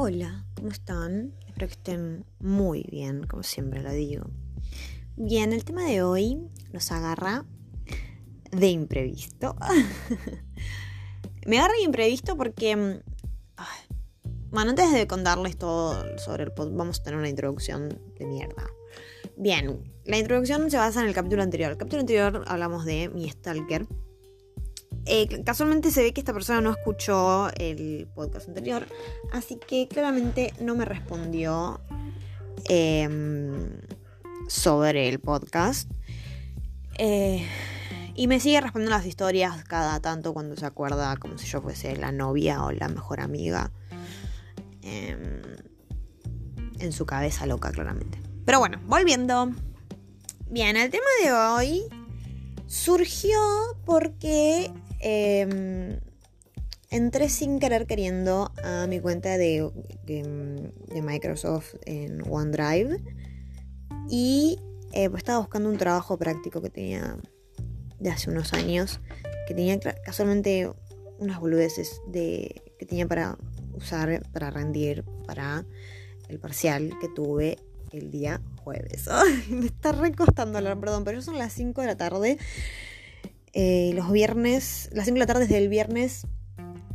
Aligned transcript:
Hola, 0.00 0.44
¿cómo 0.54 0.68
están? 0.68 1.34
Espero 1.48 1.66
que 1.66 1.72
estén 1.72 2.24
muy 2.38 2.86
bien, 2.88 3.26
como 3.26 3.42
siempre 3.42 3.82
lo 3.82 3.90
digo. 3.90 4.30
Bien, 5.16 5.52
el 5.52 5.64
tema 5.64 5.86
de 5.86 6.04
hoy 6.04 6.38
nos 6.72 6.92
agarra 6.92 7.44
de 8.52 8.68
imprevisto. 8.68 9.56
Me 11.46 11.58
agarra 11.58 11.74
de 11.74 11.82
imprevisto 11.82 12.36
porque... 12.36 12.76
Mm, 12.76 13.00
bueno, 14.52 14.70
antes 14.70 14.92
de 14.92 15.08
contarles 15.08 15.56
todo 15.58 16.16
sobre 16.18 16.44
el 16.44 16.52
podcast, 16.52 16.76
vamos 16.76 17.00
a 17.00 17.02
tener 17.02 17.18
una 17.18 17.28
introducción 17.28 18.00
de 18.20 18.24
mierda. 18.24 18.70
Bien, 19.36 19.82
la 20.04 20.16
introducción 20.16 20.70
se 20.70 20.76
basa 20.76 21.00
en 21.00 21.08
el 21.08 21.14
capítulo 21.14 21.42
anterior. 21.42 21.72
El 21.72 21.76
capítulo 21.76 22.02
anterior 22.02 22.44
hablamos 22.46 22.84
de 22.84 23.08
mi 23.08 23.28
stalker 23.28 23.88
eh, 25.08 25.42
casualmente 25.44 25.90
se 25.90 26.02
ve 26.02 26.12
que 26.12 26.20
esta 26.20 26.32
persona 26.32 26.60
no 26.60 26.70
escuchó 26.70 27.48
el 27.56 28.06
podcast 28.14 28.48
anterior, 28.48 28.86
así 29.32 29.56
que 29.56 29.88
claramente 29.88 30.52
no 30.60 30.74
me 30.74 30.84
respondió 30.84 31.80
em, 32.68 33.80
sobre 34.48 35.08
el 35.08 35.18
podcast. 35.18 35.90
Eh, 36.98 37.46
y 38.14 38.26
me 38.26 38.40
sigue 38.40 38.60
respondiendo 38.60 38.96
las 38.96 39.06
historias 39.06 39.64
cada 39.64 40.00
tanto 40.00 40.34
cuando 40.34 40.56
se 40.56 40.66
acuerda 40.66 41.16
como 41.16 41.38
si 41.38 41.46
yo 41.46 41.62
fuese 41.62 41.96
la 41.96 42.12
novia 42.12 42.64
o 42.64 42.72
la 42.72 42.88
mejor 42.88 43.20
amiga. 43.20 43.70
Em, 44.82 45.42
en 46.80 46.92
su 46.92 47.06
cabeza 47.06 47.46
loca, 47.46 47.70
claramente. 47.70 48.20
Pero 48.44 48.58
bueno, 48.58 48.80
volviendo. 48.86 49.52
Bien, 50.50 50.76
el 50.76 50.90
tema 50.90 51.06
de 51.22 51.32
hoy 51.32 51.82
surgió 52.66 53.38
porque 53.84 54.72
Em, 55.00 55.98
entré 56.90 57.28
sin 57.28 57.58
querer 57.58 57.86
queriendo 57.86 58.50
a 58.62 58.86
mi 58.86 59.00
cuenta 59.00 59.36
de, 59.36 59.70
Microsoft 61.02 61.74
en 61.84 62.22
OneDrive 62.28 63.02
y 64.10 64.58
eh, 64.92 65.10
pues 65.10 65.20
estaba 65.20 65.38
buscando 65.38 65.68
un 65.68 65.76
trabajo 65.76 66.16
práctico 66.18 66.62
que 66.62 66.70
tenía 66.70 67.16
de 68.00 68.10
hace 68.10 68.30
unos 68.30 68.52
años, 68.52 69.00
que 69.46 69.54
tenía 69.54 69.78
casualmente 70.04 70.70
unas 71.18 71.40
boludeces 71.40 72.00
de, 72.06 72.62
que 72.78 72.86
tenía 72.86 73.06
para 73.06 73.36
usar, 73.74 74.22
para 74.32 74.50
rendir, 74.50 75.04
para 75.26 75.64
el 76.28 76.38
parcial 76.38 76.94
que 77.00 77.08
tuve 77.08 77.58
el 77.92 78.10
día 78.10 78.40
jueves. 78.62 79.08
me 79.50 79.66
está 79.66 79.92
recostando 79.92 80.58
hablar, 80.58 80.78
perdón, 80.78 81.04
pero 81.04 81.22
son 81.22 81.38
las 81.38 81.52
5 81.52 81.80
de 81.80 81.86
la 81.86 81.96
tarde 81.96 82.38
eh, 83.52 83.92
los 83.94 84.10
viernes, 84.12 84.90
las 84.92 85.06
5 85.06 85.14
de 85.14 85.20
la 85.20 85.26
tarde 85.26 85.44
es 85.44 85.50
del 85.50 85.68
viernes 85.68 86.26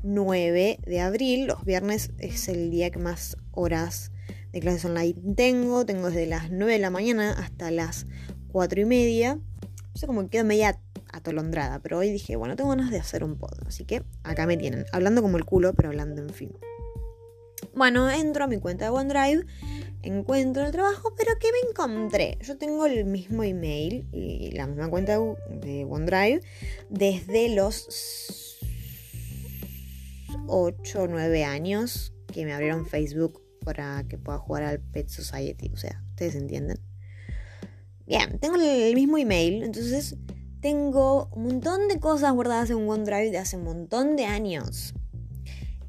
9 0.03 0.79
de 0.85 0.99
abril. 1.01 1.47
Los 1.47 1.63
viernes 1.63 2.11
es 2.19 2.47
el 2.47 2.69
día 2.69 2.89
que 2.91 2.99
más 2.99 3.37
horas 3.51 4.11
de 4.51 4.59
clases 4.59 4.85
online 4.85 5.15
tengo. 5.35 5.85
Tengo 5.85 6.07
desde 6.07 6.27
las 6.27 6.51
9 6.51 6.73
de 6.73 6.79
la 6.79 6.89
mañana 6.89 7.31
hasta 7.31 7.71
las 7.71 8.05
4 8.51 8.81
y 8.81 8.85
media. 8.85 9.35
No 9.35 9.95
sé 9.95 10.07
cómo 10.07 10.29
quedo 10.29 10.43
media 10.43 10.79
atolondrada, 11.11 11.79
pero 11.79 11.99
hoy 11.99 12.09
dije, 12.09 12.35
bueno, 12.35 12.55
tengo 12.55 12.71
ganas 12.71 12.91
de 12.91 12.99
hacer 12.99 13.23
un 13.23 13.37
pod. 13.37 13.53
Así 13.67 13.85
que 13.85 14.03
acá 14.23 14.45
me 14.47 14.57
tienen, 14.57 14.85
hablando 14.91 15.21
como 15.21 15.37
el 15.37 15.45
culo, 15.45 15.73
pero 15.73 15.89
hablando 15.89 16.21
en 16.21 16.29
fin. 16.29 16.51
Bueno, 17.75 18.09
entro 18.09 18.43
a 18.43 18.47
mi 18.47 18.59
cuenta 18.59 18.85
de 18.85 18.91
OneDrive 18.91 19.45
encuentro 20.03 20.65
el 20.65 20.71
trabajo, 20.71 21.13
pero 21.17 21.31
¿qué 21.39 21.47
me 21.51 21.69
encontré? 21.69 22.37
Yo 22.41 22.57
tengo 22.57 22.85
el 22.85 23.05
mismo 23.05 23.43
email 23.43 24.07
y 24.11 24.51
la 24.51 24.67
misma 24.67 24.89
cuenta 24.89 25.17
de 25.49 25.85
OneDrive 25.85 26.41
desde 26.89 27.55
los 27.55 28.59
8 30.47 31.03
o 31.03 31.07
9 31.07 31.45
años 31.45 32.13
que 32.31 32.45
me 32.45 32.53
abrieron 32.53 32.85
Facebook 32.85 33.41
para 33.63 34.03
que 34.07 34.17
pueda 34.17 34.37
jugar 34.37 34.63
al 34.63 34.79
Pet 34.79 35.07
Society. 35.07 35.71
O 35.73 35.77
sea, 35.77 36.03
ustedes 36.09 36.35
entienden. 36.35 36.79
Bien, 38.05 38.37
tengo 38.39 38.55
el 38.55 38.95
mismo 38.95 39.17
email, 39.17 39.63
entonces 39.63 40.17
tengo 40.59 41.29
un 41.33 41.43
montón 41.43 41.87
de 41.87 41.99
cosas 41.99 42.33
guardadas 42.33 42.69
en 42.69 42.87
OneDrive 42.87 43.31
de 43.31 43.37
hace 43.37 43.55
un 43.55 43.63
montón 43.63 44.17
de 44.17 44.25
años. 44.25 44.93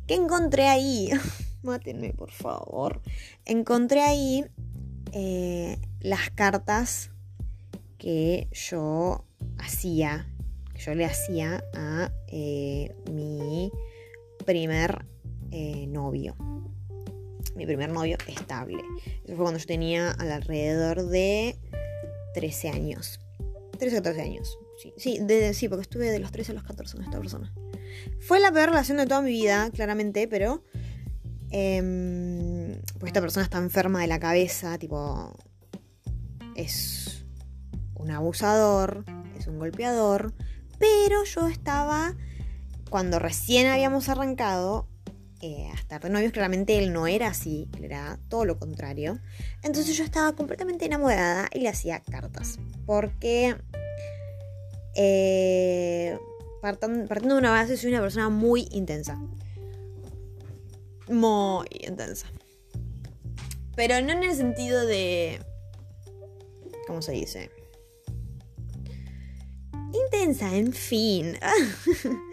¿Qué 0.07 0.15
encontré 0.15 0.69
ahí? 0.69 1.11
mátenme 1.65 2.13
por 2.13 2.31
favor. 2.31 3.01
Encontré 3.45 4.03
ahí 4.03 4.45
eh, 5.13 5.79
las 6.01 6.31
cartas 6.31 7.11
que 7.99 8.49
yo 8.53 9.25
hacía, 9.59 10.29
que 10.75 10.83
yo 10.83 10.95
le 10.95 11.05
hacía 11.05 11.65
a 11.75 12.13
eh, 12.29 12.95
mi 13.11 13.73
primer 14.45 15.07
eh, 15.51 15.87
novio. 15.87 16.37
Mi 17.57 17.67
primer 17.67 17.91
novio 17.93 18.19
estable. 18.27 18.83
Eso 19.25 19.37
fue 19.37 19.45
cuando 19.45 19.59
yo 19.59 19.67
tenía 19.67 20.11
alrededor 20.11 21.07
de 21.09 21.57
13 22.35 22.71
años. 22.71 23.21
13 23.79 23.99
o 23.99 24.03
14 24.03 24.23
años. 24.23 24.59
Sí, 24.77 24.93
sí, 24.97 25.21
sí, 25.53 25.69
porque 25.69 25.83
estuve 25.83 26.11
de 26.11 26.19
los 26.19 26.33
13 26.33 26.53
a 26.53 26.55
los 26.57 26.65
14 26.65 26.97
con 26.97 27.05
esta 27.05 27.19
persona. 27.19 27.53
Fue 28.21 28.41
la 28.41 28.51
peor 28.51 28.71
relación 28.71 28.99
de 28.99 29.07
toda 29.07 29.23
mi 29.23 29.31
vida, 29.31 29.71
claramente, 29.73 30.27
pero 30.27 30.63
eh, 31.57 32.81
pues 32.99 33.11
esta 33.11 33.21
persona 33.21 33.45
está 33.45 33.59
enferma 33.59 34.01
de 34.01 34.09
la 34.09 34.19
cabeza, 34.19 34.77
tipo, 34.77 35.33
es 36.57 37.25
un 37.95 38.11
abusador, 38.11 39.05
es 39.39 39.47
un 39.47 39.61
golpeador, 39.61 40.35
pero 40.81 41.23
yo 41.23 41.47
estaba, 41.47 42.17
cuando 42.91 43.21
recién 43.21 43.69
habíamos 43.69 44.09
arrancado, 44.09 44.89
eh, 45.43 45.69
a 45.71 45.75
estar 45.75 46.03
de 46.03 46.11
novios, 46.11 46.33
claramente 46.33 46.77
él 46.77 46.93
no 46.93 47.07
era 47.07 47.29
así, 47.29 47.69
él 47.77 47.85
era 47.85 48.19
todo 48.29 48.45
lo 48.47 48.59
contrario. 48.59 49.21
Entonces 49.63 49.97
yo 49.97 50.03
estaba 50.03 50.35
completamente 50.35 50.87
enamorada 50.87 51.49
y 51.53 51.61
le 51.61 51.69
hacía 51.69 52.01
cartas. 52.01 52.59
Porque 52.85 53.55
eh, 54.97 56.19
partiendo 56.61 57.35
de 57.35 57.39
una 57.39 57.53
base, 57.53 57.77
soy 57.77 57.91
una 57.91 58.01
persona 58.01 58.29
muy 58.29 58.67
intensa 58.73 59.21
muy 61.09 61.67
intensa. 61.71 62.27
Pero 63.77 64.01
no 64.03 64.13
en 64.13 64.23
el 64.23 64.35
sentido 64.35 64.87
de... 64.87 65.41
¿Cómo 66.87 67.03
se 67.03 67.13
dice? 67.13 67.51
Intensa, 69.93 70.55
en 70.57 70.73
fin. 70.73 71.37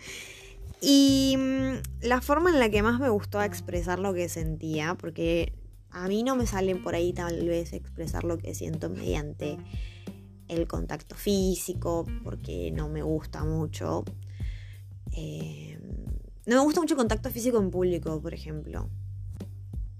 y 0.82 1.36
mm, 1.38 2.06
la 2.08 2.22
forma 2.22 2.50
en 2.50 2.60
la 2.60 2.70
que 2.70 2.84
más 2.84 3.00
me 3.00 3.10
gustó 3.10 3.42
expresar 3.42 4.00
lo 4.00 4.14
que 4.14 4.30
sentía, 4.30 4.96
porque 4.96 5.54
a 5.90 6.08
mí 6.08 6.24
no 6.24 6.36
me 6.36 6.48
salen 6.48 6.84
por 6.84 6.96
ahí 6.96 7.14
tal 7.14 7.48
vez 7.48 7.74
expresar 7.74 8.24
lo 8.24 8.38
que 8.38 8.56
siento 8.56 8.90
mediante 8.90 9.58
el 10.48 10.68
contacto 10.68 11.16
físico, 11.16 12.06
porque 12.24 12.72
no 12.72 12.90
me 12.90 13.02
gusta 13.02 13.44
mucho. 13.44 14.04
Eh, 15.14 15.80
no 16.46 16.56
me 16.56 16.62
gusta 16.64 16.82
mucho 16.82 16.96
contacto 16.96 17.30
físico 17.30 17.58
en 17.60 17.72
público, 17.72 18.22
por 18.22 18.34
ejemplo. 18.34 18.90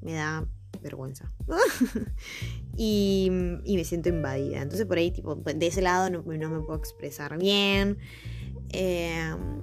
Me 0.02 0.14
da 0.14 0.48
vergüenza. 0.82 1.32
y, 2.78 3.30
me 3.30 3.84
siento 3.84 4.10
invadida. 4.10 4.62
Entonces 4.62 4.86
por 4.86 4.98
ahí, 4.98 5.12
tipo, 5.12 5.36
de 5.36 5.68
ese 5.68 5.82
lado 5.82 6.10
no, 6.10 6.24
me 6.24 6.60
puedo 6.62 6.76
expresar 6.76 7.38
bien. 7.38 7.98
Em, 8.70 9.62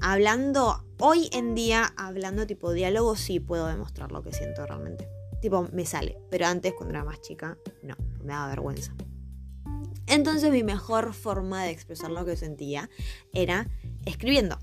hablando, 0.00 0.84
hoy 0.98 1.28
en 1.32 1.54
día, 1.54 1.92
hablando 1.96 2.46
tipo 2.46 2.72
diálogo, 2.72 3.16
sí 3.16 3.40
puedo 3.40 3.66
demostrar 3.66 4.12
lo 4.12 4.22
que 4.22 4.32
siento 4.32 4.66
realmente. 4.66 5.08
Tipo, 5.42 5.68
me 5.72 5.84
sale. 5.84 6.18
Pero 6.30 6.46
antes, 6.46 6.72
cuando 6.74 6.94
era 6.94 7.04
más 7.04 7.20
chica, 7.20 7.58
no, 7.82 7.96
me 8.22 8.32
daba 8.32 8.48
vergüenza. 8.48 8.94
Entonces 10.06 10.50
mi 10.50 10.64
mejor 10.64 11.14
forma 11.14 11.62
de 11.62 11.70
expresar 11.70 12.10
lo 12.10 12.24
que 12.24 12.36
sentía 12.36 12.90
era 13.32 13.68
escribiendo. 14.04 14.58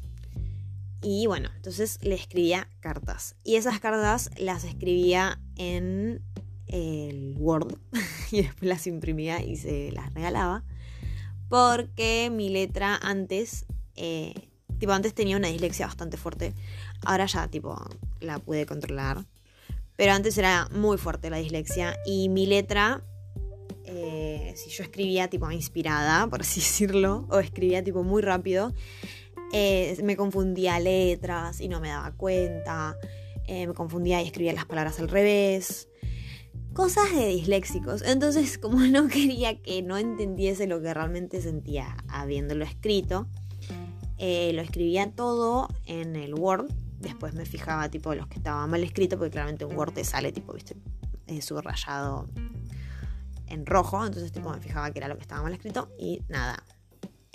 Y 1.02 1.28
bueno, 1.28 1.50
entonces 1.56 2.00
le 2.02 2.16
escribía 2.16 2.70
cartas. 2.80 3.36
Y 3.44 3.56
esas 3.56 3.80
cartas 3.80 4.30
las 4.38 4.64
escribía 4.64 5.40
en 5.56 6.22
el 6.68 7.36
Word 7.38 7.78
y 8.32 8.42
después 8.44 8.68
las 8.68 8.88
imprimía 8.88 9.44
y 9.44 9.58
se 9.58 9.92
las 9.92 10.14
regalaba. 10.14 10.64
Porque 11.50 12.30
mi 12.32 12.50
letra 12.50 13.00
antes, 13.02 13.66
eh, 13.96 14.34
tipo 14.80 14.92
antes 14.92 15.14
tenía 15.14 15.38
una 15.38 15.48
dislexia 15.48 15.88
bastante 15.88 16.18
fuerte. 16.18 16.54
Ahora 17.06 17.26
ya 17.26 17.48
tipo 17.48 17.80
la 18.20 18.40
pude 18.40 18.66
controlar. 18.66 19.26
Pero 19.96 20.12
antes 20.12 20.38
era 20.38 20.70
muy 20.72 20.98
fuerte 20.98 21.30
la 21.30 21.38
dislexia 21.38 21.98
y 22.06 22.30
mi 22.30 22.46
letra, 22.46 23.04
eh, 23.86 24.54
si 24.56 24.70
yo 24.70 24.84
escribía 24.84 25.28
tipo 25.28 25.50
inspirada, 25.52 26.28
por 26.28 26.42
así 26.42 26.60
decirlo, 26.62 27.26
o 27.30 27.40
escribía 27.40 27.84
tipo 27.84 28.04
muy 28.04 28.22
rápido, 28.22 28.74
eh, 29.54 29.98
me 30.04 30.18
confundía 30.18 30.80
letras 30.80 31.62
y 31.62 31.70
no 31.70 31.80
me 31.80 31.90
daba 31.90 32.12
cuenta, 32.12 32.98
eh, 33.46 33.68
me 33.68 33.74
confundía 33.74 34.22
y 34.22 34.26
escribía 34.26 34.54
las 34.54 34.66
palabras 34.66 35.00
al 35.00 35.08
revés, 35.08 35.88
cosas 36.74 37.12
de 37.14 37.28
disléxicos. 37.28 38.02
Entonces, 38.02 38.58
como 38.62 38.80
no 38.80 39.08
quería 39.08 39.62
que 39.62 39.82
no 39.82 39.98
entendiese 39.98 40.68
lo 40.68 40.82
que 40.82 40.94
realmente 40.94 41.42
sentía 41.42 41.98
habiéndolo 42.08 42.66
escrito, 42.66 43.28
eh, 44.18 44.52
lo 44.54 44.62
escribía 44.62 45.12
todo 45.12 45.70
en 45.86 46.16
el 46.16 46.34
Word. 46.34 46.72
Después 47.00 47.34
me 47.36 47.46
fijaba 47.46 47.90
tipo 47.90 48.14
los 48.16 48.28
que 48.28 48.38
estaban 48.38 48.70
mal 48.70 48.84
escritos, 48.84 49.18
porque 49.18 49.32
claramente 49.32 49.66
un 49.66 49.76
Word 49.78 49.94
te 49.94 50.04
sale 50.04 50.32
tipo, 50.32 50.54
viste, 50.54 50.76
subrayado 51.42 52.28
en 53.48 53.66
rojo, 53.66 54.06
entonces 54.06 54.32
tipo 54.32 54.50
me 54.50 54.60
fijaba 54.60 54.92
que 54.92 55.00
era 55.00 55.08
lo 55.08 55.16
que 55.16 55.22
estaba 55.22 55.42
mal 55.44 55.54
escrito 55.54 55.90
y 55.98 56.22
nada, 56.28 56.64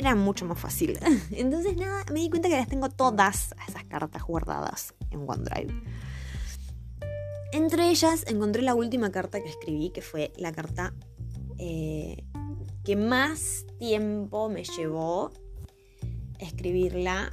era 0.03 0.15
mucho 0.15 0.45
más 0.45 0.59
fácil. 0.59 0.99
Entonces 1.31 1.77
nada, 1.77 2.05
me 2.13 2.21
di 2.21 2.31
cuenta 2.31 2.49
que 2.49 2.57
las 2.57 2.69
tengo 2.69 2.89
todas 2.89 3.55
esas 3.69 3.85
cartas 3.85 4.23
guardadas 4.23 4.95
en 5.11 5.25
OneDrive. 5.29 5.83
Entre 7.53 7.91
ellas 7.91 8.25
encontré 8.27 8.63
la 8.63 8.75
última 8.75 9.11
carta 9.11 9.43
que 9.43 9.49
escribí, 9.49 9.91
que 9.91 10.03
fue 10.03 10.33
la 10.37 10.53
carta 10.53 10.95
eh, 11.59 12.25
que 12.83 12.97
más 12.97 13.67
tiempo 13.79 14.49
me 14.49 14.65
llevó 14.65 15.31
escribirla, 16.39 17.33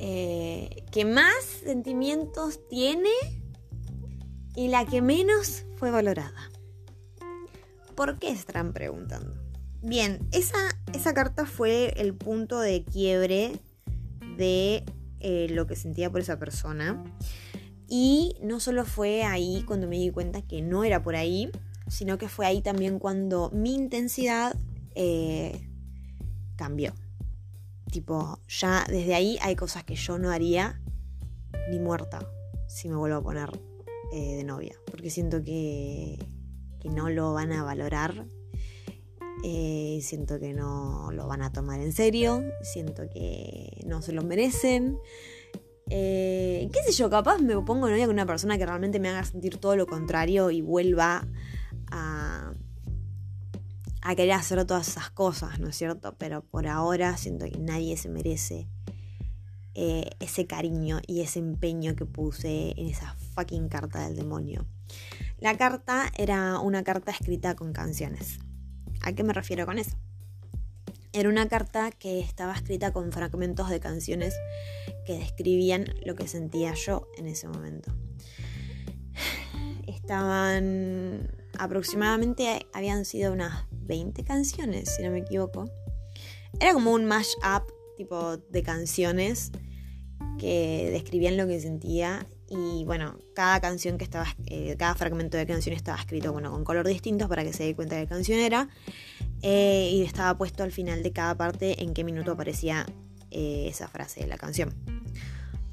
eh, 0.00 0.84
que 0.92 1.04
más 1.04 1.42
sentimientos 1.64 2.68
tiene 2.68 3.10
y 4.54 4.68
la 4.68 4.84
que 4.84 5.00
menos 5.00 5.64
fue 5.76 5.90
valorada. 5.90 6.50
¿Por 7.94 8.18
qué 8.18 8.30
estarán 8.30 8.72
preguntando? 8.72 9.47
Bien, 9.82 10.18
esa, 10.32 10.58
esa 10.92 11.14
carta 11.14 11.46
fue 11.46 11.94
el 11.96 12.14
punto 12.14 12.60
de 12.60 12.84
quiebre 12.84 13.52
de 14.36 14.84
eh, 15.20 15.48
lo 15.50 15.66
que 15.66 15.76
sentía 15.76 16.10
por 16.10 16.20
esa 16.20 16.38
persona. 16.38 17.02
Y 17.88 18.36
no 18.42 18.60
solo 18.60 18.84
fue 18.84 19.24
ahí 19.24 19.64
cuando 19.66 19.88
me 19.88 19.96
di 19.96 20.10
cuenta 20.10 20.42
que 20.42 20.62
no 20.62 20.84
era 20.84 21.02
por 21.02 21.16
ahí, 21.16 21.50
sino 21.88 22.18
que 22.18 22.28
fue 22.28 22.46
ahí 22.46 22.60
también 22.60 22.98
cuando 22.98 23.50
mi 23.50 23.74
intensidad 23.74 24.54
eh, 24.94 25.68
cambió. 26.56 26.92
Tipo, 27.90 28.40
ya 28.48 28.84
desde 28.88 29.14
ahí 29.14 29.38
hay 29.40 29.56
cosas 29.56 29.84
que 29.84 29.94
yo 29.94 30.18
no 30.18 30.30
haría 30.30 30.80
ni 31.70 31.78
muerta 31.78 32.28
si 32.66 32.88
me 32.88 32.96
vuelvo 32.96 33.16
a 33.16 33.22
poner 33.22 33.50
eh, 34.12 34.36
de 34.36 34.44
novia. 34.44 34.76
Porque 34.90 35.08
siento 35.08 35.42
que, 35.42 36.18
que, 36.80 36.90
no 36.90 37.08
lo 37.08 37.32
van 37.32 37.52
a 37.52 37.64
valorar. 37.64 38.26
Eh, 39.44 40.00
siento 40.02 40.38
que 40.40 40.52
no 40.52 41.10
lo 41.12 41.26
van 41.26 41.42
a 41.42 41.52
tomar 41.52 41.80
en 41.80 41.92
serio. 41.92 42.42
Siento 42.62 43.08
que 43.10 43.82
no 43.86 44.02
se 44.02 44.12
lo 44.12 44.22
merecen. 44.22 44.98
qué 45.88 46.80
sé 46.86 46.92
yo, 46.92 47.08
capaz 47.08 47.38
me 47.38 47.54
pongo 47.62 47.88
novia 47.88 48.06
con 48.06 48.14
una 48.14 48.26
persona 48.26 48.58
que 48.58 48.66
realmente 48.66 49.00
me 49.00 49.08
haga 49.08 49.24
sentir 49.24 49.56
todo 49.56 49.76
lo 49.76 49.86
contrario 49.86 50.50
y 50.50 50.60
vuelva 50.60 51.26
a, 51.90 52.54
querer 54.16 54.32
hacer 54.32 54.64
todas 54.64 54.88
esas 54.88 55.10
cosas, 55.10 55.60
¿no 55.60 55.68
es 55.68 55.76
cierto? 55.76 56.16
Pero 56.18 56.42
por 56.42 56.66
ahora 56.66 57.16
siento 57.16 57.44
que 57.44 57.58
nadie 57.58 57.96
se 57.96 58.08
merece 58.08 58.66
eh, 59.74 60.10
ese 60.18 60.46
cariño 60.46 61.00
y 61.06 61.20
ese 61.20 61.38
empeño 61.38 61.94
que 61.94 62.06
puse 62.06 62.72
en 62.76 62.88
esa 62.88 63.14
fucking 63.34 63.68
carta 63.68 64.06
del 64.06 64.16
demonio. 64.16 64.66
La 65.38 65.56
carta 65.56 66.10
era 66.16 66.58
una 66.58 66.82
carta 66.82 67.12
escrita 67.12 67.54
con 67.54 67.72
canciones. 67.72 68.38
¿A 69.08 69.14
qué 69.14 69.24
me 69.24 69.32
refiero 69.32 69.64
con 69.64 69.78
eso? 69.78 69.96
Era 71.14 71.30
una 71.30 71.48
carta 71.48 71.90
que 71.90 72.20
estaba 72.20 72.52
escrita 72.52 72.92
con 72.92 73.10
fragmentos 73.10 73.70
de 73.70 73.80
canciones 73.80 74.34
que 75.06 75.18
describían 75.18 75.86
lo 76.04 76.14
que 76.14 76.28
sentía 76.28 76.74
yo 76.74 77.08
en 77.16 77.26
ese 77.26 77.48
momento. 77.48 77.90
Estaban 79.86 81.30
aproximadamente 81.58 82.66
habían 82.74 83.06
sido 83.06 83.32
unas 83.32 83.64
20 83.70 84.24
canciones, 84.24 84.94
si 84.94 85.02
no 85.02 85.10
me 85.10 85.20
equivoco. 85.20 85.64
Era 86.60 86.74
como 86.74 86.92
un 86.92 87.06
mash-up 87.06 87.64
tipo 87.96 88.36
de 88.36 88.62
canciones 88.62 89.52
que 90.38 90.90
describían 90.92 91.38
lo 91.38 91.46
que 91.46 91.60
sentía 91.60 92.26
y 92.50 92.84
bueno, 92.84 93.18
cada 93.34 93.60
canción 93.60 93.98
que 93.98 94.04
estaba, 94.04 94.26
eh, 94.46 94.74
cada 94.78 94.94
fragmento 94.94 95.36
de 95.36 95.46
canción 95.46 95.74
estaba 95.74 95.98
escrito 95.98 96.32
bueno, 96.32 96.50
con 96.50 96.64
color 96.64 96.86
distintos 96.86 97.28
para 97.28 97.44
que 97.44 97.52
se 97.52 97.64
dé 97.64 97.74
cuenta 97.74 97.96
de 97.96 98.02
qué 98.02 98.08
canción 98.08 98.38
era 98.38 98.68
eh, 99.42 99.90
y 99.92 100.02
estaba 100.02 100.36
puesto 100.38 100.62
al 100.62 100.72
final 100.72 101.02
de 101.02 101.12
cada 101.12 101.36
parte 101.36 101.82
en 101.82 101.92
qué 101.92 102.04
minuto 102.04 102.32
aparecía 102.32 102.86
eh, 103.30 103.66
esa 103.68 103.88
frase 103.88 104.20
de 104.20 104.26
la 104.28 104.38
canción 104.38 104.74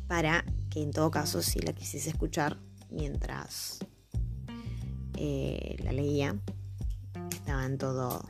para 0.07 0.43
que 0.69 0.83
en 0.83 0.91
todo 0.91 1.11
caso 1.11 1.41
si 1.41 1.59
la 1.59 1.73
quisiese 1.73 2.09
escuchar 2.09 2.57
mientras 2.89 3.79
la 5.17 5.93
leía, 5.93 6.35
estaba 7.31 7.65
en 7.65 7.77
todo 7.77 8.27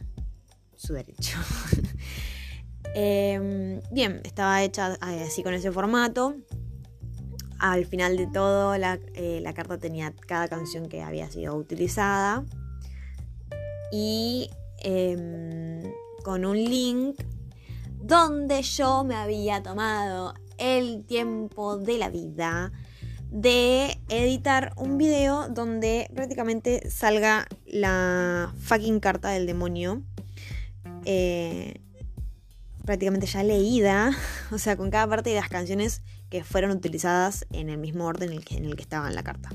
su 0.76 0.94
derecho. 0.94 1.38
Em, 2.98 3.82
bien, 3.92 4.22
estaba 4.24 4.64
hecha 4.64 4.94
así 5.02 5.44
con 5.44 5.54
ese 5.54 5.70
formato. 5.70 6.38
Al 7.60 7.86
final 7.86 8.18
de 8.18 8.28
todo, 8.28 8.78
la, 8.78 9.00
eh, 9.14 9.40
la, 9.42 9.54
carta 9.54 9.78
tenía 9.78 10.14
cada 10.28 10.48
canción 10.48 10.90
que 10.90 11.02
había 11.02 11.30
sido 11.30 11.56
utilizada. 11.56 12.44
Y 13.92 14.50
em, 14.80 15.84
con 16.24 16.46
un 16.46 16.58
link 16.58 17.22
donde 18.02 18.62
yo 18.62 19.04
me 19.04 19.16
había 19.16 19.64
tomado 19.64 20.34
el 20.58 21.06
tiempo 21.06 21.78
de 21.78 21.98
la 21.98 22.10
vida 22.10 22.72
de 23.32 24.00
editar 24.08 24.74
un 24.78 24.98
video 24.98 25.50
donde 25.50 26.10
prácticamente 26.14 26.90
salga 26.90 27.48
la 27.66 28.54
fucking 28.60 29.00
carta 29.00 29.30
del 29.30 29.46
demonio. 29.46 30.04
Eh, 31.04 31.82
prácticamente 32.86 33.28
ya 33.28 33.44
leída, 33.44 34.12
o 34.52 34.58
sea, 34.58 34.78
con 34.78 34.90
cada 34.90 35.08
parte 35.08 35.32
de 35.32 35.36
las 35.36 35.50
canciones 35.50 36.02
que 36.30 36.44
fueron 36.44 36.72
utilizadas 36.72 37.46
en 37.52 37.70
el 37.70 37.78
mismo 37.78 38.06
orden 38.06 38.32
en 38.32 38.38
el 38.38 38.46
que, 38.46 38.58
en 38.58 38.66
el 38.66 38.76
que 38.76 38.82
estaba 38.82 39.08
en 39.08 39.16
la 39.16 39.24
carta. 39.24 39.50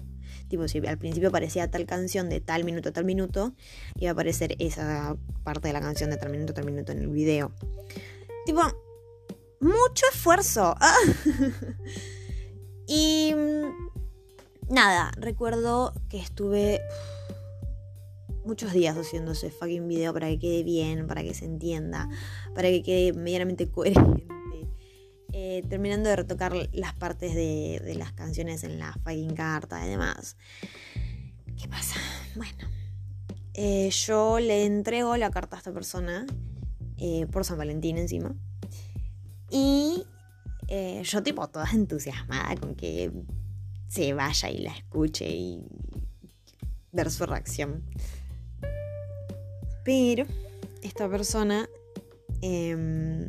Tipo, 0.49 0.67
si 0.67 0.79
al 0.87 0.99
principio 0.99 1.29
aparecía 1.29 1.71
tal 1.71 1.87
canción 1.87 2.29
de 2.29 2.41
tal 2.41 2.65
minuto 2.65 2.89
a 2.89 2.93
tal 2.93 3.05
minuto, 3.05 3.55
iba 3.97 4.11
a 4.11 4.13
aparecer 4.13 4.57
esa 4.59 5.17
parte 5.45 5.69
de 5.69 5.75
la 5.75 5.81
canción 5.81 6.11
de 6.11 6.17
tal 6.17 6.31
minuto 6.31 6.53
a 6.53 6.55
tal 6.55 6.65
minuto 6.65 6.93
en 6.93 6.99
el 6.99 7.09
video. 7.09 7.53
Tipo, 8.47 8.63
mucho 9.61 10.07
esfuerzo. 10.13 10.75
Y 12.93 13.33
mm, 13.33 14.75
nada, 14.75 15.13
recuerdo 15.17 15.95
que 16.09 16.19
estuve 16.19 16.81
muchos 18.45 18.73
días 18.73 18.97
haciendo 18.97 19.31
ese 19.31 19.53
fucking 19.53 19.87
video 19.87 20.13
para 20.13 20.27
que 20.27 20.41
quede 20.41 20.65
bien, 20.65 21.07
para 21.07 21.23
que 21.23 21.33
se 21.33 21.45
entienda, 21.45 22.09
para 22.53 22.69
que 22.69 22.83
quede 22.83 23.13
medianamente 23.13 23.71
coherente. 23.71 24.27
Eh, 25.33 25.63
terminando 25.69 26.09
de 26.09 26.17
retocar 26.17 26.55
las 26.73 26.95
partes 26.95 27.35
de, 27.35 27.95
las 27.97 28.13
canciones 28.13 28.65
en 28.65 28.79
la 28.79 28.93
fucking 29.05 29.35
carta 29.35 29.85
y 29.87 29.91
demás. 29.91 30.37
¿Qué 31.61 31.69
pasa? 31.69 31.97
Bueno, 32.35 32.69
eh, 33.55 33.91
yo 33.91 34.41
le 34.41 34.65
entrego 34.65 35.17
la 35.17 35.31
carta 35.31 35.57
a 35.57 35.59
esta 35.59 35.73
persona 35.73 36.27
eh, 36.97 37.27
por 37.27 37.45
San 37.45 37.59
Valentín 37.59 37.99
encima. 37.99 38.35
Y 39.51 40.05
yo 41.03 41.23
tipo 41.25 41.49
toda 41.49 41.69
entusiasmada 41.73 42.55
con 42.57 42.77
que 42.77 43.11
se 43.89 44.15
vaya 44.15 44.51
y 44.51 44.59
la 44.59 44.73
escuche 44.73 45.29
y 45.29 45.65
ver 46.93 47.11
su 47.11 47.27
reacción. 47.27 47.83
Pero 49.85 50.25
esta 50.83 51.09
persona 51.09 51.69
em, 52.43 53.27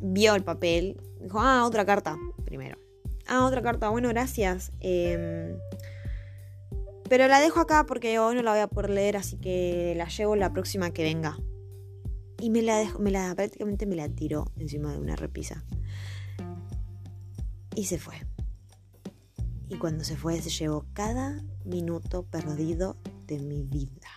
vio 0.00 0.34
el 0.34 0.44
papel, 0.44 1.00
dijo, 1.20 1.40
ah, 1.40 1.66
otra 1.66 1.84
carta, 1.84 2.16
primero. 2.44 2.78
Ah, 3.26 3.44
otra 3.44 3.62
carta, 3.62 3.88
bueno, 3.88 4.08
gracias. 4.08 4.72
Em, 4.80 5.58
pero 7.08 7.28
la 7.28 7.40
dejo 7.40 7.60
acá 7.60 7.86
porque 7.86 8.18
hoy 8.18 8.34
no 8.34 8.42
la 8.42 8.52
voy 8.52 8.60
a 8.60 8.68
poder 8.68 8.90
leer, 8.90 9.16
así 9.16 9.36
que 9.36 9.94
la 9.96 10.08
llevo 10.08 10.36
la 10.36 10.52
próxima 10.52 10.90
que 10.90 11.02
venga. 11.02 11.36
Y 12.40 12.50
me 12.50 12.62
la 12.62 12.78
dejo, 12.78 12.98
me 12.98 13.10
la 13.10 13.34
prácticamente 13.34 13.86
me 13.86 13.96
la 13.96 14.08
tiró 14.08 14.52
encima 14.56 14.92
de 14.92 14.98
una 14.98 15.16
repisa. 15.16 15.64
Y 17.74 17.84
se 17.84 17.98
fue. 17.98 18.14
Y 19.68 19.76
cuando 19.76 20.04
se 20.04 20.16
fue 20.16 20.40
se 20.40 20.50
llevó 20.50 20.86
cada 20.92 21.42
minuto 21.64 22.24
perdido 22.24 22.96
de 23.26 23.38
mi 23.40 23.62
vida. 23.62 24.10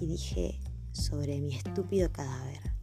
Y 0.00 0.06
dije 0.06 0.60
sobre 0.92 1.40
mi 1.40 1.54
estúpido 1.54 2.10
cadáver 2.10 2.75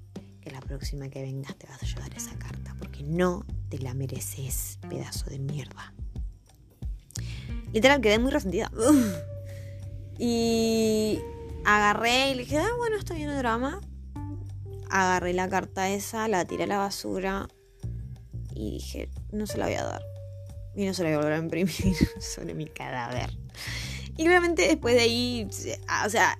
que 0.43 0.51
la 0.51 0.59
próxima 0.59 1.09
que 1.09 1.21
vengas 1.21 1.55
te 1.55 1.67
vas 1.67 1.81
a 1.81 1.85
llevar 1.85 2.13
esa 2.15 2.37
carta 2.37 2.75
porque 2.77 3.03
no 3.03 3.45
te 3.69 3.79
la 3.79 3.93
mereces, 3.93 4.79
pedazo 4.89 5.29
de 5.29 5.39
mierda. 5.39 5.93
Literal, 7.71 8.01
quedé 8.01 8.19
muy 8.19 8.31
resentida. 8.31 8.71
y 10.19 11.19
agarré 11.65 12.31
y 12.31 12.35
le 12.35 12.43
dije, 12.43 12.57
ah, 12.57 12.69
bueno, 12.77 12.97
está 12.97 13.13
bien 13.13 13.29
el 13.29 13.37
drama. 13.37 13.79
Agarré 14.89 15.33
la 15.33 15.47
carta 15.47 15.89
esa, 15.89 16.27
la 16.27 16.45
tiré 16.45 16.65
a 16.65 16.67
la 16.67 16.77
basura, 16.77 17.47
y 18.55 18.71
dije, 18.71 19.09
no 19.31 19.47
se 19.47 19.57
la 19.57 19.65
voy 19.65 19.75
a 19.75 19.83
dar. 19.83 20.01
Y 20.75 20.85
no 20.85 20.93
se 20.93 21.03
la 21.03 21.09
voy 21.09 21.15
a 21.15 21.17
volver 21.17 21.33
a 21.33 21.37
imprimir 21.37 21.95
sobre 22.19 22.53
mi 22.53 22.65
cadáver. 22.65 23.31
Y 24.17 24.27
obviamente 24.27 24.67
después 24.67 24.95
de 24.95 25.01
ahí, 25.01 25.47
o 26.05 26.09
sea, 26.09 26.37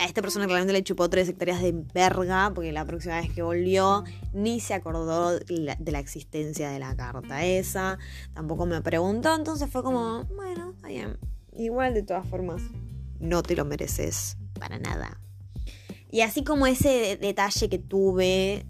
a 0.00 0.06
esta 0.06 0.22
persona 0.22 0.46
claramente 0.46 0.72
le 0.72 0.82
chupó 0.82 1.10
tres 1.10 1.28
hectáreas 1.28 1.60
de 1.60 1.72
verga, 1.92 2.50
porque 2.54 2.72
la 2.72 2.86
próxima 2.86 3.20
vez 3.20 3.30
que 3.34 3.42
volvió 3.42 4.02
ni 4.32 4.58
se 4.58 4.72
acordó 4.72 5.38
de 5.38 5.76
la 5.92 5.98
existencia 5.98 6.70
de 6.70 6.78
la 6.78 6.96
carta 6.96 7.44
esa, 7.44 7.98
tampoco 8.32 8.64
me 8.64 8.80
preguntó, 8.80 9.34
entonces 9.34 9.68
fue 9.70 9.82
como, 9.82 10.24
bueno, 10.34 10.70
está 10.74 10.88
bien. 10.88 11.18
Igual 11.54 11.92
de 11.92 12.02
todas 12.02 12.26
formas, 12.26 12.62
no 13.18 13.42
te 13.42 13.54
lo 13.54 13.66
mereces 13.66 14.38
para 14.58 14.78
nada. 14.78 15.20
Y 16.10 16.22
así 16.22 16.44
como 16.44 16.66
ese 16.66 17.18
detalle 17.20 17.68
que 17.68 17.78
tuve 17.78 18.64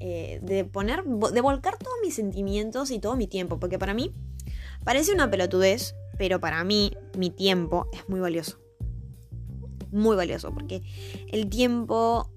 eh, 0.00 0.40
de 0.42 0.64
poner, 0.64 1.04
de 1.04 1.40
volcar 1.40 1.78
todos 1.78 1.96
mis 2.02 2.16
sentimientos 2.16 2.90
y 2.90 2.98
todo 2.98 3.14
mi 3.14 3.28
tiempo, 3.28 3.60
porque 3.60 3.78
para 3.78 3.94
mí 3.94 4.12
parece 4.82 5.12
una 5.12 5.30
pelotudez, 5.30 5.94
pero 6.18 6.40
para 6.40 6.64
mí 6.64 6.96
mi 7.16 7.30
tiempo 7.30 7.88
es 7.92 8.08
muy 8.08 8.18
valioso 8.18 8.58
muy 9.90 10.16
valioso 10.16 10.52
porque 10.52 10.82
el 11.30 11.48
tiempo 11.48 12.30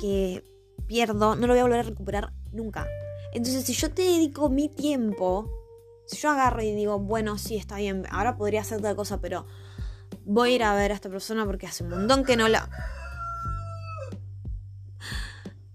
que 0.00 0.44
pierdo 0.86 1.36
no 1.36 1.46
lo 1.46 1.52
voy 1.52 1.60
a 1.60 1.64
volver 1.64 1.80
a 1.80 1.84
recuperar 1.84 2.32
nunca. 2.52 2.86
Entonces, 3.32 3.64
si 3.64 3.74
yo 3.74 3.90
te 3.90 4.02
dedico 4.02 4.48
mi 4.48 4.68
tiempo, 4.68 5.50
si 6.06 6.16
yo 6.18 6.30
agarro 6.30 6.62
y 6.62 6.74
digo, 6.74 6.98
bueno, 6.98 7.38
sí, 7.38 7.56
está 7.56 7.76
bien, 7.76 8.04
ahora 8.10 8.36
podría 8.36 8.60
hacer 8.60 8.78
otra 8.78 8.94
cosa, 8.94 9.20
pero 9.20 9.46
voy 10.24 10.52
a 10.52 10.54
ir 10.54 10.62
a 10.62 10.74
ver 10.74 10.92
a 10.92 10.94
esta 10.94 11.10
persona 11.10 11.44
porque 11.44 11.66
hace 11.66 11.84
un 11.84 11.90
montón 11.90 12.24
que 12.24 12.36
no 12.36 12.48
la... 12.48 12.68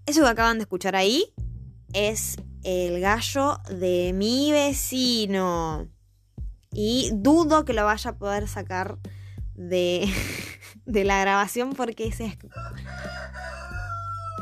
Eso 0.06 0.22
que 0.22 0.28
acaban 0.28 0.58
de 0.58 0.62
escuchar 0.62 0.96
ahí 0.96 1.32
es 1.92 2.36
el 2.64 3.00
gallo 3.00 3.58
de 3.70 4.12
mi 4.14 4.50
vecino. 4.52 5.88
Y 6.72 7.10
dudo 7.14 7.64
que 7.64 7.74
lo 7.74 7.84
vaya 7.84 8.10
a 8.10 8.18
poder 8.18 8.48
sacar 8.48 8.98
de, 9.54 10.08
de 10.92 11.04
la 11.04 11.20
grabación 11.20 11.72
porque 11.72 12.06
es, 12.06 12.18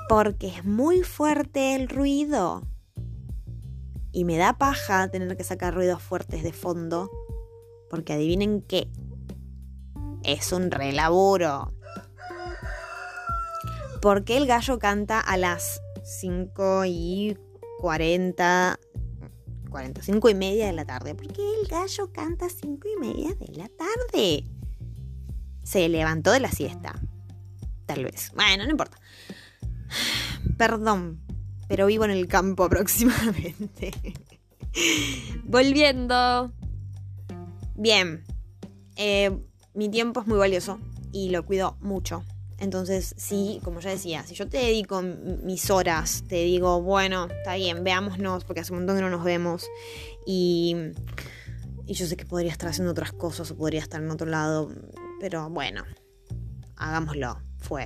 porque 0.08 0.48
es 0.48 0.64
muy 0.64 1.02
fuerte 1.02 1.76
el 1.76 1.88
ruido. 1.88 2.62
Y 4.12 4.24
me 4.24 4.36
da 4.36 4.58
paja 4.58 5.08
tener 5.08 5.36
que 5.36 5.44
sacar 5.44 5.72
ruidos 5.72 6.02
fuertes 6.02 6.42
de 6.42 6.52
fondo. 6.52 7.08
Porque 7.88 8.12
adivinen 8.12 8.60
qué. 8.62 8.90
Es 10.24 10.52
un 10.52 10.72
relaburo. 10.72 11.72
Porque 14.02 14.36
el 14.36 14.48
gallo 14.48 14.80
canta 14.80 15.20
a 15.20 15.36
las 15.36 15.80
5 16.02 16.84
y 16.86 17.38
40, 17.78 18.80
45 19.70 20.28
y 20.28 20.34
media 20.34 20.66
de 20.66 20.72
la 20.72 20.84
tarde. 20.84 21.14
Porque 21.14 21.42
el 21.60 21.68
gallo 21.68 22.10
canta 22.12 22.46
a 22.46 22.50
5 22.50 22.88
y 22.88 23.00
media 23.00 23.34
de 23.34 23.54
la 23.54 23.68
tarde 23.68 24.44
se 25.70 25.88
levantó 25.88 26.32
de 26.32 26.40
la 26.40 26.50
siesta. 26.50 27.00
Tal 27.86 28.04
vez. 28.04 28.32
Bueno, 28.34 28.64
no 28.64 28.70
importa. 28.70 28.98
Perdón, 30.56 31.20
pero 31.68 31.86
vivo 31.86 32.04
en 32.04 32.10
el 32.10 32.26
campo 32.26 32.64
aproximadamente. 32.64 33.92
Volviendo. 35.44 36.52
Bien. 37.76 38.24
Eh, 38.96 39.30
mi 39.74 39.88
tiempo 39.88 40.20
es 40.22 40.26
muy 40.26 40.38
valioso 40.38 40.80
y 41.12 41.30
lo 41.30 41.46
cuido 41.46 41.76
mucho. 41.80 42.24
Entonces, 42.58 43.14
sí, 43.16 43.60
como 43.62 43.78
ya 43.80 43.90
decía, 43.90 44.24
si 44.24 44.34
yo 44.34 44.48
te 44.48 44.58
dedico 44.58 45.00
mis 45.02 45.70
horas, 45.70 46.24
te 46.28 46.42
digo, 46.42 46.82
bueno, 46.82 47.28
está 47.30 47.54
bien, 47.54 47.84
veámonos, 47.84 48.44
porque 48.44 48.60
hace 48.60 48.72
un 48.72 48.80
montón 48.80 48.96
que 48.96 49.02
no 49.02 49.08
nos 49.08 49.24
vemos. 49.24 49.66
Y, 50.26 50.76
y 51.86 51.94
yo 51.94 52.06
sé 52.06 52.16
que 52.16 52.26
podría 52.26 52.50
estar 52.50 52.68
haciendo 52.68 52.90
otras 52.90 53.12
cosas 53.12 53.52
o 53.52 53.56
podría 53.56 53.80
estar 53.80 54.02
en 54.02 54.10
otro 54.10 54.26
lado. 54.26 54.68
Pero 55.20 55.48
bueno, 55.50 55.84
hagámoslo. 56.76 57.38
Fue. 57.58 57.84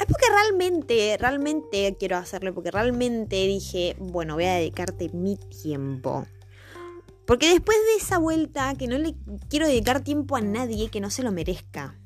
Es 0.00 0.06
porque 0.06 0.26
realmente, 0.28 1.16
realmente 1.20 1.96
quiero 1.98 2.16
hacerlo, 2.16 2.54
porque 2.54 2.70
realmente 2.70 3.46
dije, 3.46 3.94
bueno, 4.00 4.34
voy 4.34 4.46
a 4.46 4.54
dedicarte 4.54 5.10
mi 5.10 5.36
tiempo. 5.36 6.26
Porque 7.26 7.50
después 7.50 7.78
de 7.78 8.02
esa 8.02 8.18
vuelta, 8.18 8.74
que 8.74 8.88
no 8.88 8.98
le 8.98 9.14
quiero 9.48 9.66
dedicar 9.66 10.02
tiempo 10.02 10.34
a 10.34 10.40
nadie 10.40 10.88
que 10.88 11.00
no 11.00 11.10
se 11.10 11.22
lo 11.22 11.30
merezca. 11.30 11.96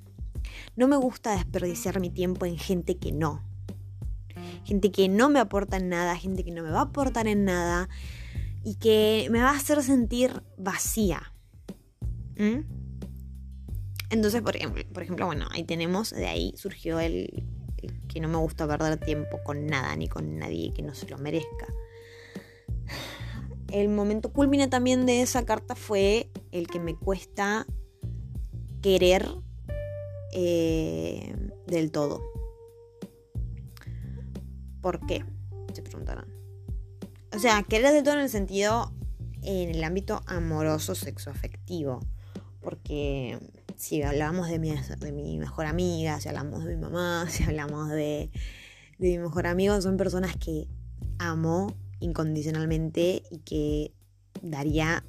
No 0.77 0.89
me 0.89 0.97
gusta 0.97 1.33
desperdiciar 1.33 2.01
mi 2.01 2.11
tiempo 2.11 2.45
en 2.45 2.59
gente 2.59 2.99
que 2.99 3.13
no. 3.13 3.43
Gente 4.65 4.91
que 4.91 5.09
no 5.09 5.31
me 5.31 5.41
aporta 5.41 5.79
en 5.79 5.89
nada, 5.89 6.17
gente 6.17 6.45
que 6.45 6.51
no 6.51 6.63
me 6.63 6.71
va 6.71 6.81
a 6.81 6.85
aportar 6.85 7.29
en 7.29 7.45
nada 7.45 7.89
y 8.63 8.75
que 8.75 9.29
me 9.31 9.41
va 9.41 9.51
a 9.51 9.57
hacer 9.57 9.83
sentir 9.83 10.43
vacía. 10.59 11.33
¿Mm? 12.37 12.76
Entonces, 14.11 14.41
por 14.41 14.57
ejemplo, 14.57 15.27
bueno, 15.27 15.47
ahí 15.51 15.65
tenemos, 15.65 16.11
de 16.11 16.27
ahí 16.27 16.55
surgió 16.57 17.01
el, 17.01 17.45
que 18.09 18.21
no 18.21 18.29
me 18.29 18.39
gusta 18.39 18.67
perder 18.67 18.99
tiempo 18.99 19.43
con 19.43 19.67
nada 19.67 19.95
ni 19.97 20.09
con 20.09 20.39
nadie 20.39 20.73
que 20.73 20.83
no 20.83 20.95
se 20.95 21.09
lo 21.09 21.19
merezca. 21.19 21.67
El 23.73 23.89
momento 23.89 24.33
culmine 24.33 24.69
también 24.69 25.07
de 25.07 25.23
esa 25.23 25.45
carta 25.45 25.75
fue 25.75 26.31
el 26.53 26.69
que 26.69 26.79
me 26.79 26.95
cuesta 26.95 27.67
querer 28.81 29.29
eh, 30.33 31.35
del 31.67 31.91
todo. 31.91 32.23
¿Por 34.81 35.05
qué? 35.07 35.25
Se 35.75 35.83
preguntarán. 35.83 36.33
O 37.35 37.39
sea, 37.41 37.65
querer 37.65 37.93
del 37.93 38.05
todo 38.05 38.15
en 38.15 38.21
el 38.21 38.31
sentido, 38.31 38.93
en 39.43 39.71
el 39.71 39.83
ámbito 39.83 40.23
amoroso, 40.27 40.95
sexoafectivo. 40.95 42.01
Porque 42.61 43.39
si 43.77 44.03
hablamos 44.03 44.49
de 44.49 44.59
mi, 44.59 44.71
de 44.71 45.13
mi 45.13 45.39
mejor 45.39 45.67
amiga, 45.67 46.21
si 46.21 46.29
hablamos 46.29 46.65
de 46.65 46.75
mi 46.77 46.81
mamá, 46.81 47.27
si 47.31 47.45
hablamos 47.45 47.89
de, 47.91 48.31
de 48.99 49.09
mi 49.09 49.19
mejor 49.19 49.47
amigo, 49.47 49.81
son 49.81 49.97
personas 49.97 50.37
que 50.37 50.69
amo 51.19 51.75
incondicionalmente 52.01 53.23
y 53.31 53.39
que 53.39 53.93
daría 54.43 55.05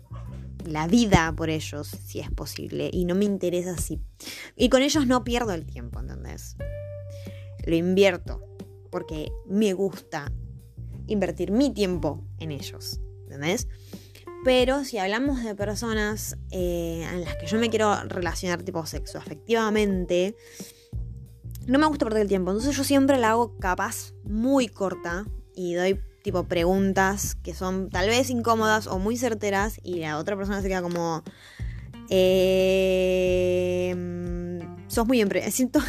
la 0.66 0.88
vida 0.88 1.34
por 1.36 1.50
ellos 1.50 1.88
si 1.88 2.20
es 2.20 2.32
posible 2.32 2.90
y 2.92 3.06
no 3.06 3.16
me 3.16 3.26
interesa 3.26 3.78
si 3.78 4.02
y 4.56 4.70
con 4.70 4.82
ellos 4.82 5.08
no 5.08 5.24
pierdo 5.24 5.54
el 5.54 5.66
tiempo 5.66 6.00
¿entendés? 6.00 6.58
lo 7.66 7.76
invierto 7.76 8.44
porque 8.90 9.32
me 9.46 9.74
gusta 9.74 10.32
invertir 11.08 11.52
mi 11.52 11.74
tiempo 11.74 12.26
en 12.40 12.52
ellos 12.52 13.00
¿entendés? 13.24 13.68
Pero 14.48 14.86
si 14.86 14.98
hablamos 14.98 15.44
de 15.44 15.54
personas 15.56 16.38
eh, 16.52 17.06
las 17.26 17.36
que 17.36 17.48
yo 17.48 17.60
me 17.60 17.70
quiero 17.70 17.94
relacionar 18.06 18.64
tipo 18.64 18.86
sexo 18.86 19.18
afectivamente, 19.18 20.38
no 21.66 21.78
me 21.78 21.86
gusta 21.86 22.06
perder 22.06 22.22
el 22.22 22.30
tiempo. 22.30 22.52
Entonces 22.52 22.74
yo 22.78 22.86
siempre 22.86 23.18
la 23.18 23.32
hago 23.32 23.58
capaz 23.58 24.14
muy 24.24 24.70
corta 24.70 25.26
y 25.54 25.74
doy 25.74 26.00
tipo 26.24 26.46
preguntas 26.46 27.36
que 27.36 27.54
son 27.54 27.90
tal 27.90 28.08
vez 28.08 28.30
incómodas 28.30 28.88
o 28.88 29.00
muy 29.00 29.18
certeras 29.18 29.82
y 29.84 29.96
la 29.96 30.18
otra 30.18 30.38
persona 30.38 30.62
se 30.62 30.70
queda 30.70 30.82
como... 30.82 31.24
Eh, 32.10 33.94
sos 34.88 35.06
muy 35.06 35.22
siento 35.52 35.82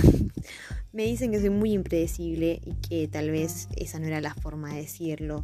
me 0.91 1.05
dicen 1.05 1.31
que 1.31 1.39
soy 1.39 1.51
muy 1.51 1.75
impredecible 1.75 2.61
y 2.65 2.75
que 2.89 3.07
tal 3.07 3.31
vez 3.31 3.69
esa 3.77 4.01
no 4.01 4.09
era 4.09 4.21
la 4.21 4.35
forma 4.35 4.75
de 4.75 4.81
decirlo 4.81 5.43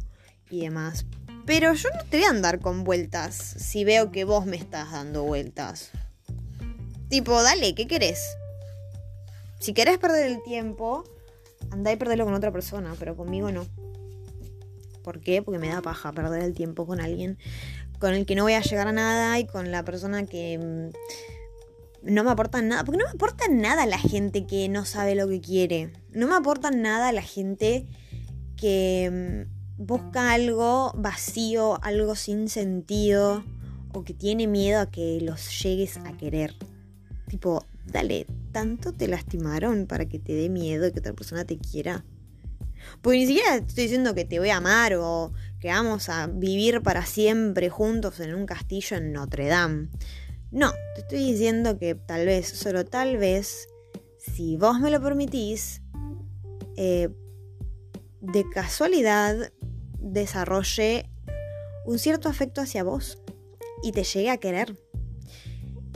y 0.49 0.63
demás. 0.63 1.05
Pero 1.45 1.73
yo 1.73 1.89
no 1.95 2.03
te 2.09 2.17
voy 2.17 2.25
a 2.25 2.29
andar 2.29 2.59
con 2.59 2.83
vueltas 2.83 3.35
si 3.35 3.83
veo 3.83 4.11
que 4.11 4.23
vos 4.23 4.45
me 4.45 4.57
estás 4.57 4.91
dando 4.91 5.23
vueltas. 5.23 5.91
Tipo, 7.09 7.41
dale, 7.43 7.75
¿qué 7.75 7.87
querés? 7.87 8.19
Si 9.59 9.73
querés 9.73 9.97
perder 9.99 10.27
el 10.27 10.41
tiempo, 10.43 11.03
andá 11.71 11.91
y 11.91 11.95
perderlo 11.95 12.25
con 12.25 12.33
otra 12.33 12.51
persona, 12.51 12.95
pero 12.97 13.15
conmigo 13.15 13.51
no. 13.51 13.67
¿Por 15.03 15.21
qué? 15.21 15.43
Porque 15.43 15.59
me 15.59 15.69
da 15.69 15.81
paja 15.81 16.11
perder 16.11 16.41
el 16.41 16.55
tiempo 16.55 16.87
con 16.87 16.99
alguien 16.99 17.37
con 17.99 18.13
el 18.13 18.25
que 18.25 18.35
no 18.35 18.43
voy 18.43 18.53
a 18.53 18.61
llegar 18.61 18.87
a 18.87 18.91
nada 18.91 19.39
y 19.39 19.45
con 19.45 19.71
la 19.71 19.83
persona 19.83 20.25
que 20.25 20.57
mm, 20.57 22.11
no 22.13 22.23
me 22.23 22.31
aporta 22.31 22.61
nada. 22.61 22.83
Porque 22.83 22.99
no 22.99 23.05
me 23.05 23.11
aporta 23.11 23.47
nada 23.49 23.85
la 23.85 23.99
gente 23.99 24.45
que 24.45 24.69
no 24.69 24.85
sabe 24.85 25.15
lo 25.15 25.27
que 25.27 25.41
quiere. 25.41 25.93
No 26.11 26.27
me 26.27 26.35
aporta 26.35 26.71
nada 26.71 27.11
la 27.11 27.21
gente 27.21 27.85
que 28.57 29.45
mm, 29.47 29.54
busca 29.77 30.31
algo 30.31 30.93
vacío, 30.95 31.83
algo 31.83 32.15
sin 32.15 32.49
sentido, 32.49 33.43
o 33.93 34.03
que 34.03 34.13
tiene 34.13 34.47
miedo 34.47 34.79
a 34.79 34.91
que 34.91 35.19
los 35.21 35.61
llegues 35.61 35.97
a 35.97 36.15
querer. 36.17 36.53
Tipo, 37.27 37.65
dale, 37.85 38.25
tanto 38.51 38.93
te 38.93 39.07
lastimaron 39.07 39.87
para 39.87 40.05
que 40.05 40.19
te 40.19 40.33
dé 40.33 40.49
miedo 40.49 40.91
que 40.91 40.99
otra 40.99 41.13
persona 41.13 41.45
te 41.45 41.57
quiera. 41.57 42.05
Porque 43.01 43.19
ni 43.19 43.27
siquiera 43.27 43.55
estoy 43.55 43.83
diciendo 43.83 44.13
que 44.13 44.25
te 44.25 44.39
voy 44.39 44.49
a 44.49 44.57
amar 44.57 44.93
o 44.95 45.33
que 45.59 45.69
vamos 45.69 46.09
a 46.09 46.27
vivir 46.27 46.81
para 46.81 47.05
siempre 47.05 47.69
juntos 47.69 48.19
en 48.19 48.35
un 48.35 48.45
castillo 48.45 48.97
en 48.97 49.11
Notre 49.11 49.47
Dame. 49.47 49.89
No, 50.51 50.71
te 50.93 51.01
estoy 51.01 51.19
diciendo 51.19 51.77
que 51.79 51.95
tal 51.95 52.25
vez, 52.25 52.47
solo 52.47 52.85
tal 52.85 53.17
vez, 53.17 53.67
si 54.19 54.55
vos 54.57 54.79
me 54.79 54.91
lo 54.91 55.01
permitís, 55.01 55.81
eh, 56.77 57.09
de 58.31 58.49
casualidad 58.49 59.51
desarrolle 59.99 61.09
un 61.85 61.99
cierto 61.99 62.29
afecto 62.29 62.61
hacia 62.61 62.83
vos 62.83 63.19
y 63.83 63.91
te 63.91 64.03
llegue 64.03 64.29
a 64.29 64.37
querer. 64.37 64.75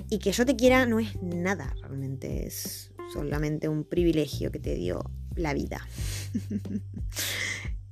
Y 0.10 0.20
que 0.20 0.32
yo 0.32 0.46
te 0.46 0.56
quiera 0.56 0.86
no 0.86 1.00
es 1.00 1.22
nada 1.22 1.74
realmente, 1.82 2.48
es 2.48 2.92
solamente 3.14 3.68
un 3.68 3.84
privilegio 3.84 4.52
que 4.52 4.60
te 4.60 4.76
dio 4.76 5.04
la 5.36 5.54
vida. 5.54 5.88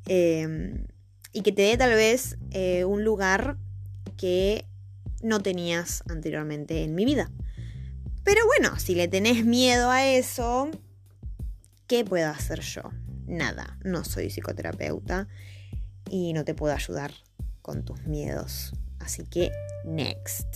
Em, 0.10 0.86
y 1.34 1.42
que 1.42 1.52
te 1.52 1.64
dé 1.64 1.76
tal 1.76 1.90
vez 1.90 2.38
eh, 2.52 2.86
un 2.86 3.04
lugar 3.04 3.58
que 4.16 4.66
no 5.22 5.42
tenías 5.42 6.02
anteriormente 6.08 6.86
en 6.86 6.96
mi 6.96 7.04
vida. 7.04 7.30
Pero 8.24 8.46
bueno, 8.46 8.80
si 8.80 8.96
le 8.96 9.10
tenés 9.10 9.44
miedo 9.46 9.90
a 9.90 10.06
eso, 10.06 10.72
¿qué 11.88 12.06
puedo 12.06 12.30
hacer 12.30 12.62
yo? 12.62 12.84
Nada, 13.28 13.78
no 13.84 14.06
soy 14.06 14.30
psicoterapeuta 14.30 15.28
y 16.10 16.32
no 16.34 16.46
te 16.46 16.56
puedo 16.56 16.74
ayudar 16.74 17.12
con 17.62 17.84
tus 17.84 18.06
miedos. 18.06 18.72
Así 19.00 19.26
que, 19.26 19.52
next. 19.86 20.48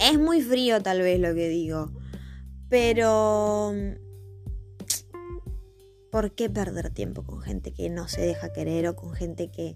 Es 0.00 0.18
muy 0.18 0.40
frío 0.42 0.80
tal 0.82 1.00
vez 1.00 1.20
lo 1.20 1.34
que 1.34 1.48
digo, 1.48 1.90
pero... 2.68 3.74
¿Por 6.10 6.32
qué 6.36 6.48
perder 6.48 6.90
tiempo 6.90 7.24
con 7.24 7.40
gente 7.40 7.72
que 7.72 7.90
no 7.90 8.06
se 8.06 8.20
deja 8.20 8.52
querer 8.52 8.86
o 8.86 8.94
con 8.94 9.14
gente 9.14 9.50
que, 9.50 9.74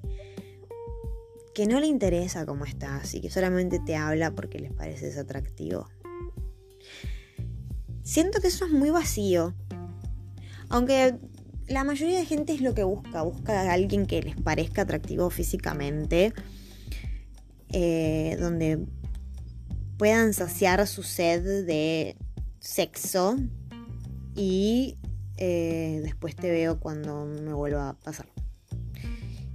que 1.52 1.66
no 1.66 1.80
le 1.80 1.88
interesa 1.88 2.46
cómo 2.46 2.64
estás 2.64 3.12
y 3.14 3.20
que 3.20 3.28
solamente 3.28 3.80
te 3.84 3.96
habla 3.96 4.30
porque 4.30 4.60
les 4.60 4.72
pareces 4.72 5.18
atractivo? 5.18 5.88
Siento 8.04 8.40
que 8.40 8.46
eso 8.46 8.66
es 8.66 8.70
muy 8.70 8.90
vacío. 8.90 9.52
Aunque 10.68 11.18
la 11.68 11.84
mayoría 11.84 12.18
de 12.18 12.24
gente 12.24 12.54
es 12.54 12.60
lo 12.60 12.74
que 12.74 12.82
busca. 12.82 13.22
Busca 13.22 13.60
a 13.60 13.72
alguien 13.72 14.06
que 14.06 14.22
les 14.22 14.36
parezca 14.36 14.82
atractivo 14.82 15.30
físicamente. 15.30 16.32
Eh, 17.70 18.36
donde 18.40 18.86
puedan 19.98 20.32
saciar 20.32 20.86
su 20.86 21.02
sed 21.02 21.66
de 21.66 22.16
sexo. 22.60 23.36
Y 24.34 24.96
eh, 25.36 26.00
después 26.02 26.36
te 26.36 26.50
veo 26.50 26.80
cuando 26.80 27.26
me 27.26 27.52
vuelva 27.52 27.90
a 27.90 27.94
pasar. 27.94 28.26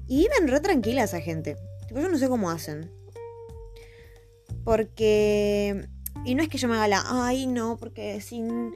Y 0.08 0.17
viven 0.17 0.48
re 0.48 0.60
tranquila 0.60 1.03
esa 1.03 1.22
gente. 1.22 1.58
yo 1.89 2.10
no 2.10 2.17
sé 2.17 2.29
cómo 2.29 2.51
hacen. 2.51 2.91
Porque... 4.63 5.88
Y 6.25 6.36
no 6.36 6.43
es 6.43 6.50
que 6.50 6.58
yo 6.58 6.67
me 6.67 6.75
haga 6.75 6.88
la... 6.88 7.03
Ay, 7.08 7.48
no, 7.48 7.75
porque 7.77 8.22
sin 8.22 8.75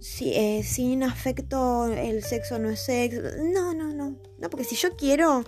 si, 0.00 0.32
eh, 0.32 0.62
sin 0.62 1.02
afecto 1.02 1.86
el 1.86 2.22
sexo 2.22 2.58
no 2.58 2.70
es 2.70 2.80
sexo. 2.80 3.20
No, 3.52 3.74
no, 3.74 3.92
no. 3.92 4.16
No, 4.38 4.50
porque 4.50 4.64
si 4.64 4.76
yo 4.76 4.96
quiero, 4.96 5.44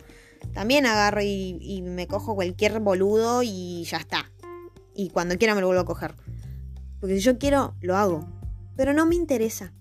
también 0.53 0.87
agarro 0.87 1.23
y, 1.23 1.83
me 1.85 2.07
cojo 2.07 2.35
cualquier 2.35 2.81
boludo 2.81 3.43
y 3.43 3.85
ya 3.85 3.99
está. 3.99 4.31
Y 4.95 5.11
cuando 5.11 5.39
quiera 5.39 5.55
me 5.55 5.61
lo 5.61 5.69
vuelvo 5.69 5.83
a 5.83 5.87
coger. 5.87 6.15
Porque 7.01 7.17
si 7.17 7.21
yo 7.21 7.39
quiero, 7.39 7.75
lo 7.81 7.97
hago. 7.97 8.27
Pero 8.77 8.93
no 8.93 9.07
me 9.07 9.15
interesa. 9.15 9.73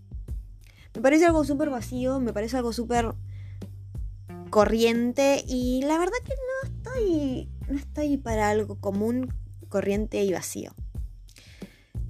Me 0.93 1.01
parece 1.01 1.25
algo 1.25 1.43
súper 1.43 1.69
vacío, 1.69 2.19
me 2.19 2.33
parece 2.33 2.57
algo 2.57 2.73
súper 2.73 3.13
corriente 4.49 5.43
y 5.47 5.81
la 5.83 5.99
verdad 5.99 6.17
que 6.25 6.33
no 6.33 6.69
estoy, 6.69 7.49
no 7.67 7.77
estoy 7.77 8.17
para 8.17 8.49
algo 8.49 8.79
común, 8.79 9.33
corriente 9.69 10.23
y 10.23 10.33
vacío. 10.33 10.73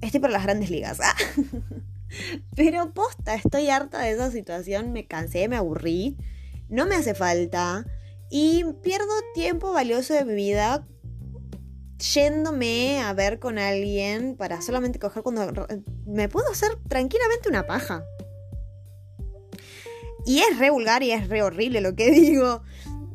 Estoy 0.00 0.20
para 0.20 0.32
las 0.32 0.44
grandes 0.44 0.70
ligas. 0.70 0.98
Pero 2.56 2.92
posta, 2.92 3.34
estoy 3.34 3.70
harta 3.70 4.00
de 4.00 4.12
esa 4.12 4.30
situación, 4.30 4.92
me 4.92 5.06
cansé, 5.06 5.48
me 5.48 5.56
aburrí, 5.56 6.16
no 6.68 6.86
me 6.86 6.96
hace 6.96 7.14
falta 7.14 7.86
y 8.30 8.64
pierdo 8.82 9.12
tiempo 9.34 9.72
valioso 9.72 10.14
de 10.14 10.24
mi 10.24 10.34
vida 10.34 10.86
yéndome 11.98 13.02
a 13.02 13.12
ver 13.12 13.38
con 13.38 13.58
alguien 13.58 14.36
para 14.36 14.62
solamente 14.62 14.98
coger 14.98 15.22
cuando 15.22 15.66
me 16.06 16.28
puedo 16.28 16.50
hacer 16.50 16.70
tranquilamente 16.88 17.48
una 17.48 17.66
paja. 17.66 18.04
Y 20.24 20.40
es 20.40 20.58
re 20.58 20.70
vulgar 20.70 21.02
y 21.02 21.12
es 21.12 21.28
re 21.28 21.42
horrible 21.42 21.80
lo 21.80 21.94
que 21.94 22.10
digo. 22.10 22.62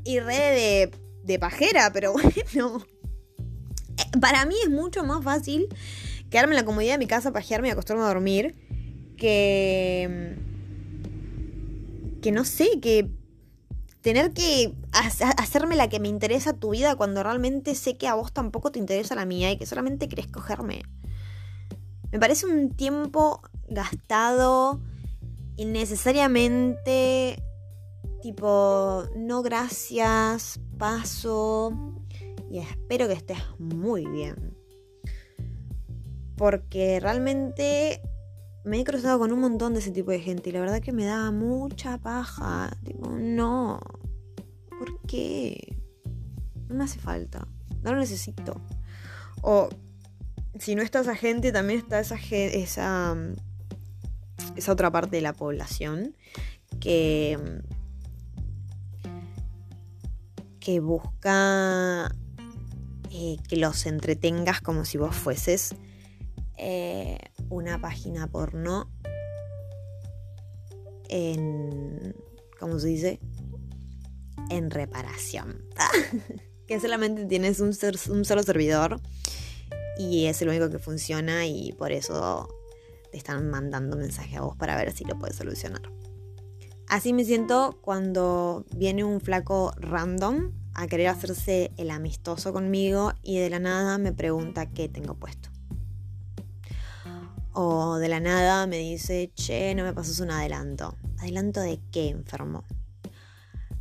Y 0.03 0.19
re 0.19 0.35
de, 0.35 0.91
de 1.23 1.39
pajera, 1.39 1.91
pero 1.91 2.13
bueno. 2.47 2.85
Eh, 3.97 4.19
para 4.19 4.45
mí 4.45 4.55
es 4.63 4.69
mucho 4.69 5.03
más 5.03 5.23
fácil 5.23 5.67
quedarme 6.29 6.53
en 6.53 6.61
la 6.61 6.65
comodidad 6.65 6.93
de 6.93 6.99
mi 6.99 7.07
casa, 7.07 7.31
pajearme 7.31 7.69
y 7.69 7.71
acostarme 7.71 8.03
a 8.03 8.07
dormir 8.07 8.55
que. 9.15 10.35
que 12.21 12.31
no 12.31 12.45
sé, 12.45 12.79
que 12.81 13.09
tener 14.01 14.33
que 14.33 14.75
hacerme 14.91 15.75
la 15.75 15.89
que 15.89 15.99
me 15.99 16.07
interesa 16.07 16.53
tu 16.53 16.69
vida 16.69 16.95
cuando 16.95 17.23
realmente 17.23 17.73
sé 17.73 17.97
que 17.97 18.07
a 18.07 18.13
vos 18.13 18.31
tampoco 18.31 18.71
te 18.71 18.77
interesa 18.77 19.15
la 19.15 19.25
mía 19.25 19.51
y 19.51 19.57
que 19.57 19.65
solamente 19.65 20.07
querés 20.07 20.27
cogerme. 20.27 20.83
Me 22.11 22.19
parece 22.19 22.45
un 22.45 22.69
tiempo 22.69 23.41
gastado 23.67 24.79
innecesariamente 25.57 27.41
tipo, 28.21 29.03
no 29.15 29.43
gracias, 29.43 30.59
paso 30.77 31.71
y 32.49 32.59
espero 32.59 33.07
que 33.07 33.13
estés 33.13 33.37
muy 33.59 34.05
bien. 34.05 34.57
Porque 36.35 36.99
realmente 36.99 38.01
me 38.65 38.79
he 38.79 38.83
cruzado 38.83 39.19
con 39.19 39.31
un 39.31 39.39
montón 39.39 39.73
de 39.73 39.79
ese 39.79 39.91
tipo 39.91 40.11
de 40.11 40.19
gente 40.19 40.49
y 40.49 40.51
la 40.53 40.59
verdad 40.59 40.81
que 40.81 40.91
me 40.91 41.05
daba 41.05 41.31
mucha 41.31 41.99
paja. 41.99 42.75
Digo, 42.81 43.11
no. 43.11 43.79
¿Por 44.69 45.01
qué? 45.07 45.77
No 46.67 46.75
me 46.75 46.83
hace 46.83 46.99
falta. 46.99 47.47
No 47.83 47.93
lo 47.93 47.99
necesito. 47.99 48.59
O 49.41 49.69
si 50.59 50.73
no 50.75 50.81
está 50.81 51.01
esa 51.01 51.15
gente, 51.15 51.51
también 51.51 51.79
está 51.79 51.99
esa, 51.99 52.15
esa, 52.15 53.15
esa 54.55 54.71
otra 54.71 54.91
parte 54.91 55.17
de 55.17 55.21
la 55.21 55.33
población 55.33 56.15
que, 56.79 57.37
que 60.59 60.79
busca 60.79 62.11
eh, 63.11 63.37
que 63.47 63.57
los 63.57 63.85
entretengas 63.85 64.59
como 64.61 64.85
si 64.85 64.97
vos 64.97 65.15
fueses 65.15 65.75
eh, 66.57 67.19
una 67.49 67.79
página 67.79 68.27
porno 68.27 68.91
en, 71.09 72.15
¿cómo 72.59 72.79
se 72.79 72.87
dice? 72.87 73.19
En 74.49 74.69
reparación. 74.71 75.65
que 76.67 76.79
solamente 76.79 77.25
tienes 77.25 77.59
un, 77.59 77.75
un 78.09 78.25
solo 78.25 78.43
servidor 78.43 78.99
y 79.97 80.25
es 80.25 80.41
el 80.41 80.49
único 80.49 80.69
que 80.69 80.79
funciona 80.79 81.45
y 81.45 81.73
por 81.73 81.91
eso 81.91 82.49
te 83.11 83.17
están 83.17 83.49
mandando 83.49 83.97
mensaje 83.97 84.37
a 84.37 84.41
vos 84.41 84.57
para 84.57 84.75
ver 84.75 84.91
si 84.91 85.05
lo 85.05 85.17
puedes 85.17 85.35
solucionar. 85.35 85.81
Así 86.87 87.13
me 87.13 87.25
siento 87.25 87.79
cuando 87.81 88.65
viene 88.75 89.03
un 89.03 89.19
flaco 89.19 89.73
random 89.77 90.51
a 90.73 90.87
querer 90.87 91.07
hacerse 91.07 91.71
el 91.77 91.89
amistoso 91.89 92.53
conmigo 92.53 93.13
y 93.23 93.39
de 93.39 93.49
la 93.49 93.59
nada 93.59 93.97
me 93.97 94.11
pregunta 94.11 94.69
qué 94.71 94.89
tengo 94.89 95.15
puesto. 95.15 95.54
O 97.57 97.95
de 97.99 98.09
la 98.09 98.19
nada 98.19 98.67
me 98.67 98.79
dice, 98.79 99.31
che, 99.33 99.73
no 99.75 99.85
me 99.85 99.93
pasas 99.93 100.19
un 100.19 100.29
adelanto. 100.29 100.97
¿Adelanto 101.19 101.61
de 101.61 101.79
qué, 101.89 102.09
enfermo? 102.09 102.65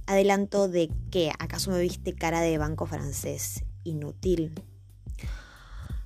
¿Adelanto 0.06 0.68
de 0.68 0.92
qué? 1.10 1.32
¿Acaso 1.40 1.72
me 1.72 1.80
viste 1.80 2.14
cara 2.14 2.40
de 2.40 2.56
banco 2.56 2.86
francés? 2.86 3.64
Inútil. 3.82 4.54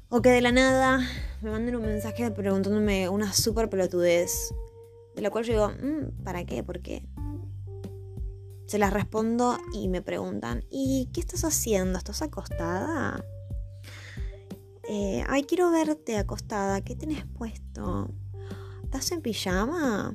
O 0.08 0.22
que 0.22 0.30
de 0.30 0.40
la 0.40 0.50
nada 0.50 1.06
me 1.42 1.50
manden 1.50 1.76
un 1.76 1.82
mensaje 1.82 2.30
preguntándome 2.30 3.10
una 3.10 3.34
súper 3.34 3.68
pelotudez, 3.68 4.54
de 5.14 5.20
la 5.20 5.28
cual 5.28 5.44
yo 5.44 5.52
digo, 5.52 5.68
mm, 5.68 6.24
¿para 6.24 6.46
qué? 6.46 6.64
¿Por 6.64 6.80
qué? 6.80 7.06
Se 8.64 8.78
las 8.78 8.94
respondo 8.94 9.58
y 9.74 9.88
me 9.88 10.00
preguntan, 10.00 10.64
¿y 10.70 11.10
qué 11.12 11.20
estás 11.20 11.44
haciendo? 11.44 11.98
¿Estás 11.98 12.22
acostada? 12.22 13.22
Eh, 14.90 15.22
ay, 15.28 15.44
quiero 15.44 15.70
verte 15.70 16.16
acostada, 16.16 16.80
¿qué 16.80 16.96
tenés 16.96 17.26
puesto? 17.26 18.08
¿Estás 18.84 19.12
en 19.12 19.20
pijama? 19.20 20.14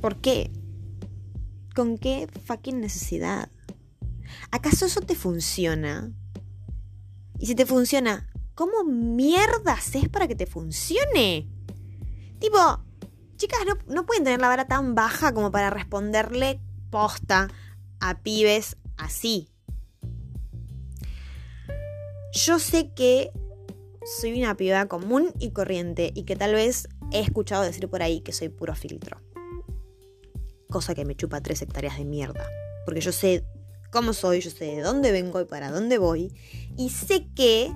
¿Por 0.00 0.20
qué? 0.20 0.52
¿Con 1.74 1.98
qué 1.98 2.28
fucking 2.44 2.80
necesidad? 2.80 3.50
¿Acaso 4.52 4.86
eso 4.86 5.00
te 5.00 5.16
funciona? 5.16 6.12
Y 7.40 7.46
si 7.46 7.56
te 7.56 7.66
funciona, 7.66 8.30
¿cómo 8.54 8.84
mierda 8.84 9.72
haces 9.72 10.08
para 10.08 10.28
que 10.28 10.36
te 10.36 10.46
funcione? 10.46 11.50
Tipo, 12.38 12.84
chicas 13.34 13.58
no, 13.66 13.74
no 13.92 14.06
pueden 14.06 14.22
tener 14.22 14.40
la 14.40 14.46
vara 14.46 14.68
tan 14.68 14.94
baja 14.94 15.34
como 15.34 15.50
para 15.50 15.70
responderle 15.70 16.60
posta 16.88 17.48
a 17.98 18.22
pibes 18.22 18.76
así. 18.96 19.50
Yo 22.36 22.58
sé 22.58 22.92
que 22.92 23.32
soy 24.20 24.38
una 24.38 24.54
piba 24.54 24.84
común 24.88 25.32
y 25.38 25.52
corriente 25.52 26.12
y 26.14 26.24
que 26.24 26.36
tal 26.36 26.52
vez 26.52 26.86
he 27.10 27.20
escuchado 27.20 27.62
decir 27.62 27.88
por 27.88 28.02
ahí 28.02 28.20
que 28.20 28.34
soy 28.34 28.50
puro 28.50 28.74
filtro. 28.74 29.22
Cosa 30.68 30.94
que 30.94 31.06
me 31.06 31.16
chupa 31.16 31.40
tres 31.40 31.62
hectáreas 31.62 31.96
de 31.96 32.04
mierda. 32.04 32.46
Porque 32.84 33.00
yo 33.00 33.10
sé 33.10 33.46
cómo 33.90 34.12
soy, 34.12 34.42
yo 34.42 34.50
sé 34.50 34.66
de 34.66 34.82
dónde 34.82 35.12
vengo 35.12 35.40
y 35.40 35.46
para 35.46 35.70
dónde 35.70 35.96
voy. 35.96 36.30
Y 36.76 36.90
sé 36.90 37.26
que 37.34 37.72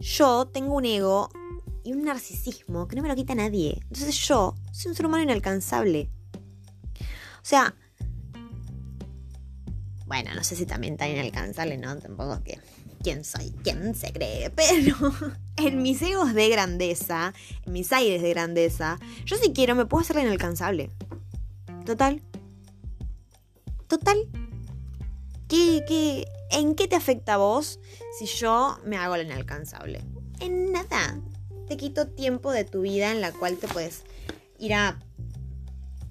yo 0.00 0.46
tengo 0.46 0.74
un 0.74 0.86
ego 0.86 1.28
y 1.84 1.92
un 1.92 2.04
narcisismo 2.04 2.88
que 2.88 2.96
no 2.96 3.02
me 3.02 3.08
lo 3.08 3.16
quita 3.16 3.34
nadie. 3.34 3.80
Entonces 3.82 4.16
yo 4.26 4.54
soy 4.72 4.88
un 4.88 4.96
ser 4.96 5.04
humano 5.04 5.24
inalcanzable. 5.24 6.10
O 7.42 7.44
sea, 7.44 7.74
bueno, 10.06 10.34
no 10.34 10.42
sé 10.42 10.56
si 10.56 10.64
también 10.64 10.96
tan 10.96 11.10
inalcanzable, 11.10 11.76
¿no? 11.76 11.98
Tampoco 11.98 12.42
que 12.42 12.58
quién 13.02 13.24
soy, 13.24 13.54
quién 13.62 13.94
se 13.94 14.12
cree, 14.12 14.50
pero 14.56 14.96
en 15.56 15.82
mis 15.82 16.00
egos 16.02 16.34
de 16.34 16.48
grandeza, 16.48 17.32
en 17.64 17.72
mis 17.72 17.92
aires 17.92 18.22
de 18.22 18.30
grandeza, 18.30 18.98
yo 19.24 19.36
si 19.36 19.52
quiero 19.52 19.74
me 19.74 19.86
puedo 19.86 20.02
hacer 20.02 20.16
la 20.16 20.22
inalcanzable. 20.22 20.90
Total. 21.84 22.22
Total. 23.86 24.28
¿Qué, 25.48 25.82
qué, 25.88 26.26
¿En 26.50 26.74
qué 26.74 26.88
te 26.88 26.96
afecta 26.96 27.34
a 27.34 27.38
vos 27.38 27.80
si 28.18 28.26
yo 28.26 28.78
me 28.84 28.96
hago 28.96 29.16
la 29.16 29.22
inalcanzable? 29.22 30.04
En 30.40 30.72
nada. 30.72 31.20
Te 31.66 31.76
quito 31.76 32.08
tiempo 32.08 32.52
de 32.52 32.64
tu 32.64 32.82
vida 32.82 33.10
en 33.10 33.20
la 33.20 33.32
cual 33.32 33.56
te 33.56 33.68
puedes 33.68 34.04
ir 34.58 34.74
a, 34.74 34.98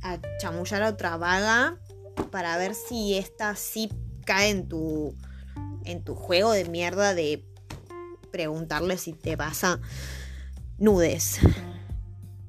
a 0.02 0.20
chamullar 0.40 0.84
a 0.84 0.90
otra 0.90 1.18
vaga 1.18 1.78
para 2.32 2.58
ver 2.58 2.76
si 2.76 3.16
esta 3.16 3.56
sí 3.56 3.90
cae 4.26 4.50
en 4.50 4.68
tu, 4.68 5.16
en 5.88 6.04
tu 6.04 6.16
juego 6.16 6.52
de 6.52 6.66
mierda 6.66 7.16
de 7.16 7.44
preguntarle 8.32 8.98
si 8.98 9.14
te 9.14 9.36
vas 9.36 9.64
a 9.64 9.80
nudes. 10.78 11.40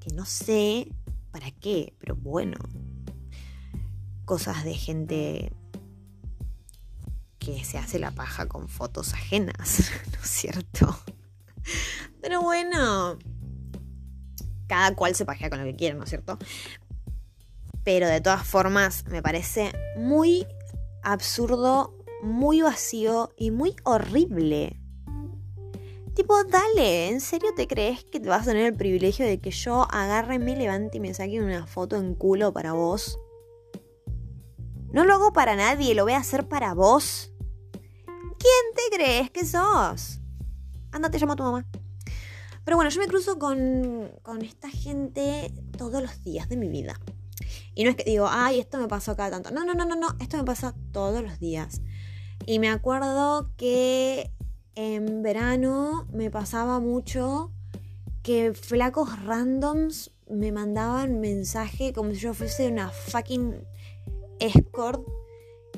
Que 0.01 0.13
no 0.13 0.27
sé 0.27 0.89
para 1.31 1.51
qué, 1.53 1.95
pero 1.99 2.17
bueno. 2.17 2.59
Cosas 4.25 4.65
de 4.65 4.75
gente 4.75 5.53
que 7.39 7.65
se 7.65 7.79
hace 7.79 7.99
la 7.99 8.11
paja 8.11 8.47
con 8.47 8.69
fotos 8.69 9.15
ajenas, 9.15 9.91
¿no 10.13 10.23
es 10.23 10.31
cierto? 10.31 10.99
Pero 12.21 12.43
bueno, 12.43 13.19
cada 14.67 14.95
cual 14.95 15.15
se 15.15 15.25
pajea 15.25 15.49
con 15.49 15.61
lo 15.61 15.65
que 15.65 15.77
quiere, 15.77 15.95
¿no 15.95 16.05
es 16.05 16.11
cierto? 16.11 16.39
Pero 17.85 18.09
de 18.09 18.21
todas 18.21 18.47
formas 18.47 19.07
me 19.07 19.23
parece 19.23 19.73
muy 19.97 20.47
absurdo, 21.03 21.98
muy 22.23 22.63
vacío 22.63 23.33
y 23.37 23.51
muy 23.51 23.77
horrible. 23.85 24.81
Tipo, 26.15 26.43
dale, 26.45 27.11
¿en 27.11 27.21
serio 27.21 27.51
te 27.55 27.69
crees 27.69 28.05
que 28.05 28.19
te 28.19 28.29
vas 28.29 28.43
a 28.43 28.51
tener 28.51 28.67
el 28.67 28.77
privilegio 28.77 29.25
de 29.25 29.41
que 29.41 29.53
yo 29.53 29.87
agarre, 29.91 30.41
me 30.41 30.57
levante 30.57 30.97
y 30.97 31.01
me 31.01 31.15
saque 31.15 31.41
una 31.41 31.67
foto 31.67 31.97
en 31.97 32.15
culo 32.15 32.53
para 32.53 32.73
vos? 32.73 33.19
No 34.91 35.05
lo 35.05 35.15
hago 35.15 35.33
para 35.33 35.55
nadie, 35.55 35.95
lo 35.95 36.03
voy 36.03 36.15
a 36.15 36.19
hacer 36.19 36.49
para 36.49 36.75
vos. 36.75 37.31
¿Quién 38.07 38.75
te 38.75 38.97
crees 38.97 39.31
que 39.31 39.45
sos? 39.45 40.21
Anda, 40.91 41.11
te 41.11 41.19
llamo 41.19 41.35
a 41.35 41.37
tu 41.37 41.43
mamá. 41.45 41.67
Pero 42.65 42.77
bueno, 42.77 42.91
yo 42.91 43.01
me 43.01 43.07
cruzo 43.07 43.39
con, 43.39 44.11
con 44.23 44.43
esta 44.43 44.69
gente 44.71 45.53
todos 45.77 46.03
los 46.03 46.25
días 46.25 46.49
de 46.49 46.57
mi 46.57 46.69
vida. 46.69 46.99
Y 47.75 47.85
no 47.85 47.91
es 47.91 47.97
que 47.97 48.05
digo, 48.05 48.27
ay, 48.29 48.59
esto 48.59 48.79
me 48.79 48.89
pasó 48.89 49.17
cada 49.17 49.31
tanto. 49.31 49.51
No, 49.53 49.65
no, 49.65 49.75
no, 49.75 49.85
no, 49.85 49.95
no, 49.95 50.09
esto 50.19 50.37
me 50.37 50.45
pasa 50.45 50.75
todos 50.91 51.23
los 51.23 51.39
días. 51.39 51.81
Y 52.49 52.61
me 52.61 52.71
acuerdo 52.71 53.51
que 53.59 54.31
en 54.75 55.23
verano 55.23 56.09
me 56.11 56.31
pasaba 56.31 56.81
mucho 56.81 57.53
que 58.23 58.55
flacos 58.55 59.23
randoms 59.23 60.13
me 60.31 60.51
mandaban 60.51 61.21
mensaje 61.21 61.93
como 61.93 62.13
si 62.13 62.21
yo 62.21 62.33
fuese 62.33 62.69
una 62.69 62.89
fucking 62.89 63.55
escort 64.41 65.07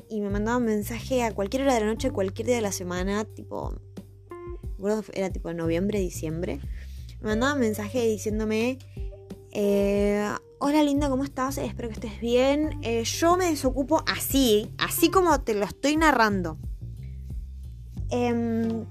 y 0.07 0.21
me 0.21 0.29
mandaban 0.29 0.63
mensaje 0.63 1.23
a 1.23 1.33
cualquier 1.35 1.63
hora 1.63 1.73
de 1.73 1.81
la 1.81 1.87
noche, 1.87 2.09
cualquier 2.09 2.47
día 2.47 2.55
de 2.55 2.61
la 2.61 2.71
semana, 2.71 3.25
tipo, 3.25 3.75
era 5.11 5.29
tipo 5.29 5.51
noviembre, 5.51 5.99
diciembre. 5.99 6.61
Me 7.19 7.31
mandaban 7.31 7.59
mensaje 7.59 8.07
diciéndome, 8.07 8.79
eh, 9.51 10.29
hola 10.59 10.83
linda, 10.83 11.09
¿cómo 11.09 11.23
estás? 11.23 11.57
Espero 11.57 11.89
que 11.89 11.95
estés 11.95 12.19
bien. 12.21 12.79
Eh, 12.81 13.03
yo 13.03 13.37
me 13.37 13.45
desocupo 13.45 14.03
así, 14.07 14.73
así 14.77 15.09
como 15.09 15.41
te 15.41 15.53
lo 15.53 15.65
estoy 15.65 15.97
narrando. 15.97 16.57
Em, 18.09 18.85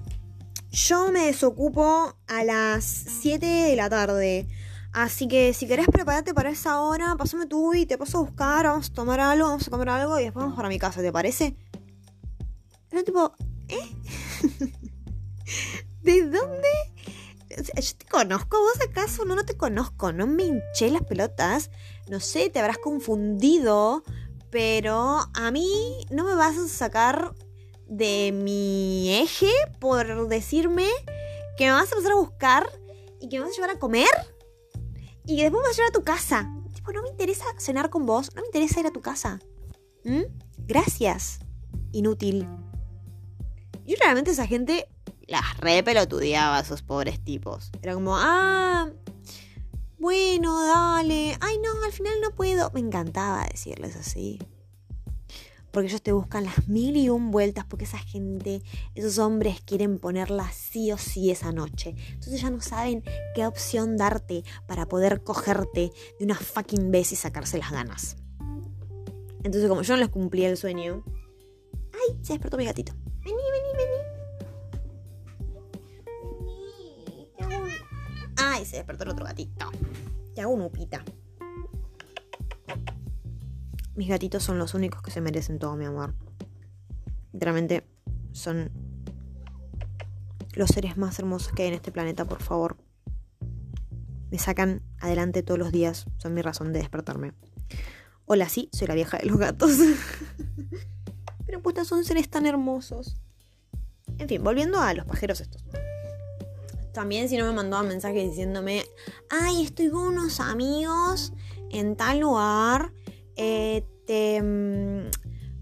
yo 0.71 1.11
me 1.11 1.25
desocupo 1.25 2.15
a 2.27 2.43
las 2.43 2.83
7 2.83 3.45
de 3.45 3.75
la 3.75 3.89
tarde. 3.89 4.47
Así 4.93 5.27
que 5.27 5.53
si 5.53 5.67
querés 5.67 5.87
prepararte 5.87 6.33
para 6.33 6.49
esa 6.49 6.81
hora, 6.81 7.15
pásame 7.17 7.45
tú 7.45 7.73
y 7.73 7.85
te 7.85 7.97
paso 7.97 8.19
a 8.19 8.21
buscar, 8.21 8.65
vamos 8.65 8.89
a 8.89 8.93
tomar 8.93 9.19
algo, 9.19 9.47
vamos 9.47 9.67
a 9.67 9.71
comer 9.71 9.89
algo 9.89 10.19
y 10.19 10.23
después 10.23 10.43
vamos 10.43 10.57
para 10.57 10.69
mi 10.69 10.79
casa, 10.79 11.01
¿te 11.01 11.11
parece? 11.11 11.55
Era 12.91 13.03
tipo, 13.03 13.33
¿eh? 13.69 13.95
¿De 16.01 16.21
dónde? 16.23 16.90
Yo 17.57 17.97
te 17.97 18.05
conozco, 18.05 18.59
vos 18.59 18.79
acaso 18.87 19.25
no, 19.25 19.35
no 19.35 19.45
te 19.45 19.57
conozco, 19.57 20.11
no 20.11 20.27
me 20.27 20.43
hinché 20.43 20.89
las 20.89 21.03
pelotas, 21.03 21.69
no 22.09 22.19
sé, 22.19 22.49
te 22.49 22.59
habrás 22.59 22.77
confundido, 22.77 24.03
pero 24.49 25.19
a 25.33 25.51
mí 25.51 26.05
no 26.09 26.25
me 26.25 26.35
vas 26.35 26.57
a 26.57 26.67
sacar 26.67 27.33
de 27.87 28.31
mi 28.33 29.13
eje 29.21 29.51
por 29.79 30.27
decirme 30.27 30.87
que 31.57 31.65
me 31.65 31.71
vas 31.71 31.91
a 31.91 31.95
pasar 31.95 32.13
a 32.13 32.15
buscar 32.15 32.69
y 33.19 33.29
que 33.29 33.37
me 33.37 33.45
vas 33.45 33.53
a 33.53 33.55
llevar 33.55 33.69
a 33.71 33.79
comer 33.79 34.07
y 35.25 35.37
que 35.37 35.43
después 35.43 35.61
me 35.61 35.67
vas 35.67 35.73
a 35.73 35.77
llevar 35.77 35.89
a 35.89 35.93
tu 35.93 36.03
casa. 36.03 36.53
Tipo, 36.73 36.91
no 36.93 37.03
me 37.03 37.09
interesa 37.09 37.45
cenar 37.57 37.89
con 37.89 38.05
vos, 38.05 38.33
no 38.35 38.41
me 38.41 38.47
interesa 38.47 38.79
ir 38.79 38.87
a 38.87 38.91
tu 38.91 39.01
casa. 39.01 39.39
¿Mm? 40.03 40.23
Gracias. 40.57 41.39
Inútil. 41.91 42.47
Y 43.85 43.95
realmente 43.95 44.31
esa 44.31 44.47
gente 44.47 44.87
las 45.31 45.57
re 45.57 45.81
pelotudeaba 45.81 46.57
a 46.57 46.61
esos 46.61 46.83
pobres 46.83 47.23
tipos. 47.23 47.71
Era 47.81 47.93
como, 47.93 48.15
ah, 48.17 48.89
bueno, 49.97 50.65
dale. 50.65 51.37
Ay, 51.41 51.57
no, 51.59 51.83
al 51.83 51.91
final 51.91 52.13
no 52.21 52.31
puedo. 52.31 52.69
Me 52.71 52.79
encantaba 52.79 53.45
decirles 53.45 53.95
así 53.95 54.39
porque 55.71 55.87
ellos 55.87 56.01
te 56.01 56.11
buscan 56.11 56.43
las 56.43 56.67
mil 56.67 56.97
y 56.97 57.09
un 57.09 57.31
vueltas, 57.31 57.65
porque 57.65 57.85
esa 57.85 57.97
gente, 57.97 58.61
esos 58.93 59.17
hombres 59.17 59.61
quieren 59.61 59.99
ponerla 59.99 60.51
sí 60.51 60.91
o 60.91 60.97
sí 60.97 61.31
esa 61.31 61.51
noche. 61.51 61.95
Entonces 62.09 62.41
ya 62.41 62.49
no 62.49 62.61
saben 62.61 63.03
qué 63.33 63.45
opción 63.45 63.97
darte 63.97 64.43
para 64.67 64.87
poder 64.87 65.23
cogerte 65.23 65.91
de 66.19 66.25
una 66.25 66.35
fucking 66.35 66.91
vez 66.91 67.11
y 67.11 67.15
sacarse 67.15 67.57
las 67.57 67.71
ganas. 67.71 68.17
Entonces 69.43 69.69
como 69.69 69.81
yo 69.81 69.95
no 69.95 70.01
les 70.01 70.09
cumplía 70.09 70.49
el 70.49 70.57
sueño, 70.57 71.03
¡ay! 71.93 72.17
Se 72.21 72.33
despertó 72.33 72.57
mi 72.57 72.65
gatito. 72.65 72.93
Vení, 73.23 73.33
vení, 73.33 73.77
vení. 73.77 74.00
¡Ay! 78.61 78.67
Se 78.67 78.75
despertó 78.77 79.05
el 79.05 79.09
otro 79.09 79.25
gatito. 79.25 79.71
Te 80.35 80.41
hago 80.41 80.53
un 80.53 80.61
upita. 80.61 81.03
Mis 83.95 84.07
gatitos 84.07 84.43
son 84.43 84.59
los 84.59 84.75
únicos 84.75 85.01
que 85.01 85.09
se 85.09 85.19
merecen 85.19 85.57
todo 85.57 85.75
mi 85.75 85.85
amor. 85.85 86.13
Literalmente 87.33 87.87
son 88.33 88.71
los 90.53 90.69
seres 90.69 90.95
más 90.95 91.17
hermosos 91.17 91.53
que 91.53 91.63
hay 91.63 91.69
en 91.69 91.73
este 91.73 91.91
planeta, 91.91 92.25
por 92.25 92.43
favor. 92.43 92.77
Me 94.29 94.37
sacan 94.37 94.83
adelante 94.99 95.41
todos 95.41 95.59
los 95.59 95.71
días, 95.71 96.05
son 96.17 96.35
mi 96.35 96.43
razón 96.43 96.71
de 96.71 96.79
despertarme. 96.79 97.33
Hola, 98.25 98.47
sí, 98.47 98.69
soy 98.73 98.87
la 98.87 98.93
vieja 98.93 99.17
de 99.17 99.25
los 99.25 99.37
gatos. 99.37 99.71
Pero 101.47 101.63
puta, 101.63 101.83
son 101.83 102.05
seres 102.05 102.29
tan 102.29 102.45
hermosos. 102.45 103.19
En 104.19 104.27
fin, 104.27 104.43
volviendo 104.43 104.79
a 104.79 104.93
los 104.93 105.05
pajeros 105.05 105.41
estos. 105.41 105.63
También 106.93 107.29
si 107.29 107.37
no 107.37 107.45
me 107.45 107.53
mandaban 107.53 107.87
mensajes 107.87 108.29
diciéndome, 108.29 108.83
ay, 109.29 109.63
estoy 109.63 109.89
con 109.89 110.07
unos 110.07 110.39
amigos 110.39 111.33
en 111.69 111.95
tal 111.95 112.19
lugar 112.19 112.91
eh, 113.35 113.85
te, 114.05 114.41
mm, 114.41 115.09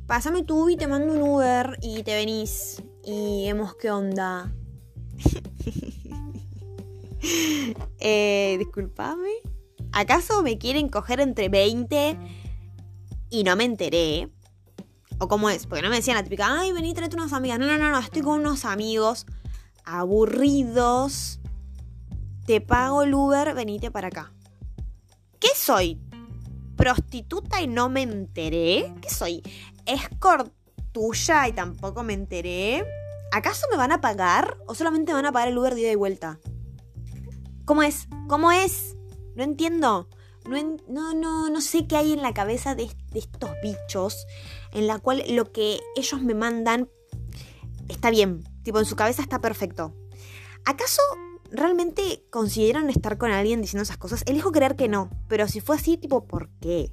pásame 0.08 0.44
tú 0.44 0.70
y 0.70 0.78
te 0.78 0.88
mando 0.88 1.14
un 1.14 1.22
Uber 1.22 1.78
y 1.82 2.04
te 2.04 2.16
venís 2.16 2.82
y 3.04 3.46
vemos 3.46 3.76
qué 3.76 3.92
onda. 3.92 4.54
eh, 8.00 8.56
disculpame. 8.58 9.30
¿Acaso 9.92 10.44
me 10.44 10.58
quieren 10.58 10.90
coger 10.90 11.20
entre 11.20 11.50
20 11.50 12.18
y 13.30 13.44
no 13.44 13.56
me 13.56 13.66
enteré? 13.66 14.30
¿O 15.20 15.28
cómo 15.28 15.50
es? 15.50 15.68
Porque 15.68 15.82
no 15.82 15.90
me 15.90 15.98
decían 15.98 16.18
la 16.18 16.24
típica, 16.24 16.60
ay, 16.60 16.72
vení, 16.72 16.94
tráete 16.94 17.16
unas 17.16 17.34
amigas. 17.34 17.60
No, 17.60 17.66
no, 17.66 17.78
no, 17.78 17.92
no, 17.92 18.00
estoy 18.00 18.22
con 18.22 18.40
unos 18.40 18.66
amigos 18.66 19.26
aburridos. 19.86 21.40
Te 22.46 22.62
pago 22.62 23.04
el 23.04 23.14
Uber, 23.14 23.54
venite 23.54 23.92
para 23.92 24.08
acá. 24.08 24.34
¿Qué 25.40 25.50
soy? 25.56 26.00
prostituta 26.80 27.62
y 27.62 27.68
no 27.68 27.90
me 27.90 28.04
enteré? 28.04 28.94
¿Qué 29.02 29.10
soy? 29.10 29.44
¿Escort 29.86 30.54
tuya 30.94 31.46
y 31.50 31.52
tampoco 31.52 32.04
me 32.04 32.14
enteré? 32.14 32.86
¿Acaso 33.34 33.68
me 33.70 33.76
van 33.76 33.92
a 33.92 34.00
pagar 34.00 34.58
o 34.66 34.74
solamente 34.74 35.12
me 35.12 35.18
van 35.18 35.26
a 35.26 35.34
pagar 35.34 35.50
el 35.50 35.58
Uber 35.58 35.76
de 35.76 35.82
ida 35.82 35.92
y 35.92 35.96
vuelta? 35.96 36.40
¿Cómo 37.66 37.84
es? 37.84 38.08
¿Cómo 38.30 38.54
es? 38.54 38.96
No 39.36 39.44
entiendo. 39.44 40.08
No, 40.46 40.78
no, 40.88 41.14
no, 41.14 41.50
no 41.50 41.60
sé 41.60 41.86
qué 41.86 41.98
hay 41.98 42.14
en 42.14 42.22
la 42.22 42.34
cabeza 42.34 42.76
de, 42.76 42.90
de 43.12 43.20
estos 43.20 43.52
bichos 43.62 44.26
en 44.72 44.88
la 44.88 45.00
cual 45.00 45.22
lo 45.28 45.52
que 45.52 45.82
ellos 45.98 46.22
me 46.22 46.34
mandan 46.34 46.90
está 47.90 48.10
bien. 48.10 48.46
Tipo, 48.64 48.80
en 48.80 48.86
su 48.86 48.96
cabeza 48.96 49.22
está 49.22 49.40
perfecto. 49.42 49.94
¿Acaso 50.66 51.02
¿realmente 51.52 52.26
consideran 52.30 52.90
estar 52.90 53.18
con 53.18 53.32
alguien 53.32 53.62
diciendo 53.62 53.84
esas 53.84 53.98
cosas? 53.98 54.24
Elijo 54.26 54.52
creer 54.52 54.76
que 54.76 54.88
no, 54.88 55.10
pero 55.28 55.48
si 55.48 55.62
fue 55.62 55.76
así, 55.76 55.98
tipo, 55.98 56.26
¿por 56.26 56.50
qué? 56.60 56.92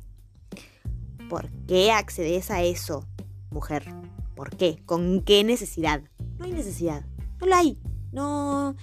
¿Por 1.28 1.50
qué 1.66 1.92
accedes 1.92 2.50
a 2.50 2.62
eso, 2.62 3.06
mujer? 3.50 3.92
¿Por 4.34 4.56
qué? 4.56 4.82
¿Con 4.84 5.22
qué 5.22 5.44
necesidad? 5.44 6.02
No 6.38 6.44
hay 6.44 6.52
necesidad. 6.52 7.04
No 7.40 7.46
la 7.46 7.58
hay. 7.58 7.80
No. 8.12 8.76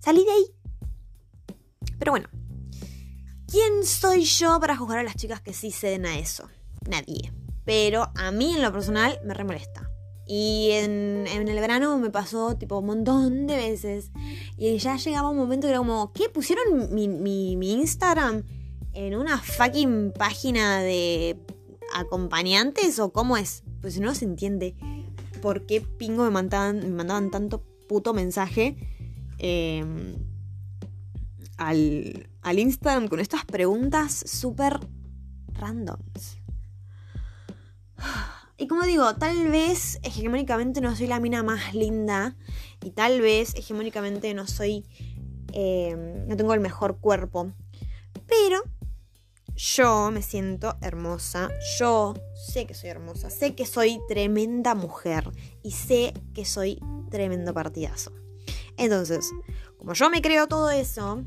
Salí 0.00 0.24
de 0.24 0.30
ahí. 0.30 0.46
Pero 1.98 2.12
bueno. 2.12 2.28
¿Quién 3.48 3.84
soy 3.84 4.24
yo 4.24 4.58
para 4.58 4.76
juzgar 4.76 4.98
a 4.98 5.02
las 5.04 5.14
chicas 5.14 5.40
que 5.40 5.52
sí 5.52 5.70
ceden 5.70 6.04
a 6.04 6.18
eso? 6.18 6.48
Nadie. 6.90 7.32
Pero 7.64 8.10
a 8.16 8.32
mí 8.32 8.56
en 8.56 8.62
lo 8.62 8.72
personal 8.72 9.20
me 9.24 9.34
remolesta. 9.34 9.85
Y 10.26 10.70
en, 10.72 11.26
el 11.28 11.60
verano 11.60 11.98
me 11.98 12.10
pasó 12.10 12.56
tipo 12.56 12.78
un 12.78 12.86
montón 12.86 13.46
de 13.46 13.56
veces. 13.56 14.10
Y 14.56 14.76
ya 14.78 14.96
llegaba 14.96 15.30
un 15.30 15.36
momento 15.36 15.66
que 15.66 15.70
era 15.70 15.78
como, 15.78 16.12
¿qué? 16.12 16.28
¿Pusieron 16.28 16.94
mi, 16.94 17.08
mi 17.08 17.72
Instagram 17.72 18.42
en 18.92 19.14
una 19.14 19.38
fucking 19.38 20.12
página 20.18 20.80
de 20.80 21.38
acompañantes 21.94 22.98
o 22.98 23.12
cómo 23.12 23.36
es? 23.36 23.62
Pues 23.80 24.00
no 24.00 24.14
se 24.14 24.24
entiende 24.24 24.74
por 25.46 25.66
qué 25.66 25.80
pingo 25.80 26.24
me 26.24 26.30
mandaban, 26.30 26.80
me 26.80 26.88
mandaban 26.88 27.30
tanto 27.30 27.62
puto 27.88 28.12
mensaje 28.12 28.76
em, 29.38 30.16
al, 31.56 32.28
al 32.42 32.58
Instagram 32.58 33.08
con 33.08 33.20
estas 33.20 33.44
preguntas 33.44 34.24
súper 34.26 34.80
randoms. 35.52 36.38
Y 38.58 38.68
como 38.68 38.84
digo, 38.84 39.14
tal 39.16 39.48
vez 39.48 39.98
hegemónicamente 40.02 40.80
no 40.80 40.96
soy 40.96 41.06
la 41.06 41.20
mina 41.20 41.42
más 41.42 41.74
linda 41.74 42.36
y 42.82 42.90
tal 42.90 43.20
vez 43.20 43.54
hegemónicamente 43.54 44.32
no 44.32 44.46
soy, 44.46 44.86
em, 45.52 46.26
no 46.26 46.36
tengo 46.36 46.54
el 46.54 46.60
mejor 46.60 46.98
cuerpo, 46.98 47.52
pero 48.26 48.62
yo 49.54 50.10
me 50.10 50.22
siento 50.22 50.76
hermosa, 50.80 51.50
yo 51.78 52.14
sé 52.34 52.66
que 52.66 52.72
soy 52.72 52.90
hermosa, 52.90 53.28
sé 53.28 53.54
que 53.54 53.66
soy 53.66 54.00
tremenda 54.08 54.74
mujer 54.74 55.30
y 55.62 55.72
sé 55.72 56.14
que 56.34 56.46
soy 56.46 56.80
tremendo 57.10 57.52
partidazo. 57.52 58.12
Entonces, 58.78 59.30
como 59.76 59.92
yo 59.92 60.08
me 60.08 60.22
creo 60.22 60.48
todo 60.48 60.70
eso, 60.70 61.24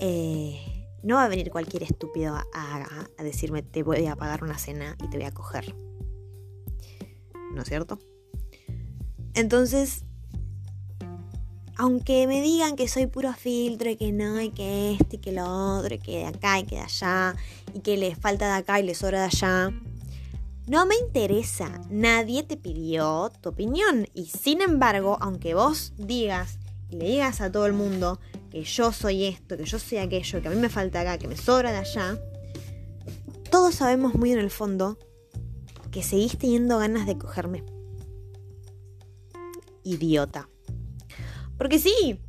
eh, 0.00 0.86
no 1.02 1.16
va 1.16 1.24
a 1.24 1.28
venir 1.28 1.50
cualquier 1.50 1.82
estúpido 1.82 2.34
a, 2.34 2.46
a 3.18 3.22
decirme 3.22 3.62
te 3.62 3.82
voy 3.82 4.06
a 4.06 4.16
pagar 4.16 4.42
una 4.42 4.58
cena 4.58 4.96
y 5.02 5.08
te 5.10 5.18
voy 5.18 5.26
a 5.26 5.32
coger. 5.32 5.87
¿No 7.54 7.62
es 7.62 7.68
cierto? 7.68 7.98
Entonces, 9.34 10.04
aunque 11.76 12.26
me 12.26 12.42
digan 12.42 12.74
que 12.74 12.88
soy 12.88 13.06
puro 13.06 13.32
filtro 13.32 13.88
y 13.88 13.96
que 13.96 14.10
no, 14.10 14.40
y 14.40 14.50
que 14.50 14.92
este 14.92 15.16
y 15.16 15.18
que 15.20 15.32
lo 15.32 15.78
otro, 15.78 15.94
y 15.94 15.98
que 15.98 16.18
de 16.18 16.26
acá 16.26 16.58
y 16.58 16.64
que 16.64 16.74
de 16.74 16.82
allá, 16.82 17.36
y 17.72 17.80
que 17.80 17.96
les 17.96 18.18
falta 18.18 18.46
de 18.46 18.58
acá 18.58 18.80
y 18.80 18.82
les 18.82 18.98
sobra 18.98 19.20
de 19.20 19.26
allá, 19.26 19.72
no 20.66 20.86
me 20.86 20.96
interesa. 20.96 21.80
Nadie 21.88 22.42
te 22.42 22.56
pidió 22.56 23.30
tu 23.40 23.50
opinión. 23.50 24.08
Y 24.12 24.26
sin 24.26 24.60
embargo, 24.60 25.18
aunque 25.20 25.54
vos 25.54 25.92
digas 25.96 26.58
y 26.90 26.96
le 26.96 27.04
digas 27.06 27.40
a 27.40 27.52
todo 27.52 27.66
el 27.66 27.74
mundo 27.74 28.18
que 28.50 28.64
yo 28.64 28.92
soy 28.92 29.26
esto, 29.26 29.56
que 29.56 29.64
yo 29.64 29.78
soy 29.78 29.98
aquello, 29.98 30.42
que 30.42 30.48
a 30.48 30.50
mí 30.50 30.56
me 30.56 30.68
falta 30.68 31.00
acá, 31.00 31.16
que 31.16 31.28
me 31.28 31.36
sobra 31.36 31.70
de 31.70 31.78
allá, 31.78 32.18
todos 33.50 33.76
sabemos 33.76 34.14
muy 34.14 34.32
en 34.32 34.40
el 34.40 34.50
fondo 34.50 34.98
que 35.98 36.04
seguís 36.04 36.38
teniendo 36.38 36.78
ganas 36.78 37.06
de 37.06 37.18
cogerme. 37.18 37.64
Idiota. 39.82 40.48
Porque 41.56 41.80
sí, 41.80 42.20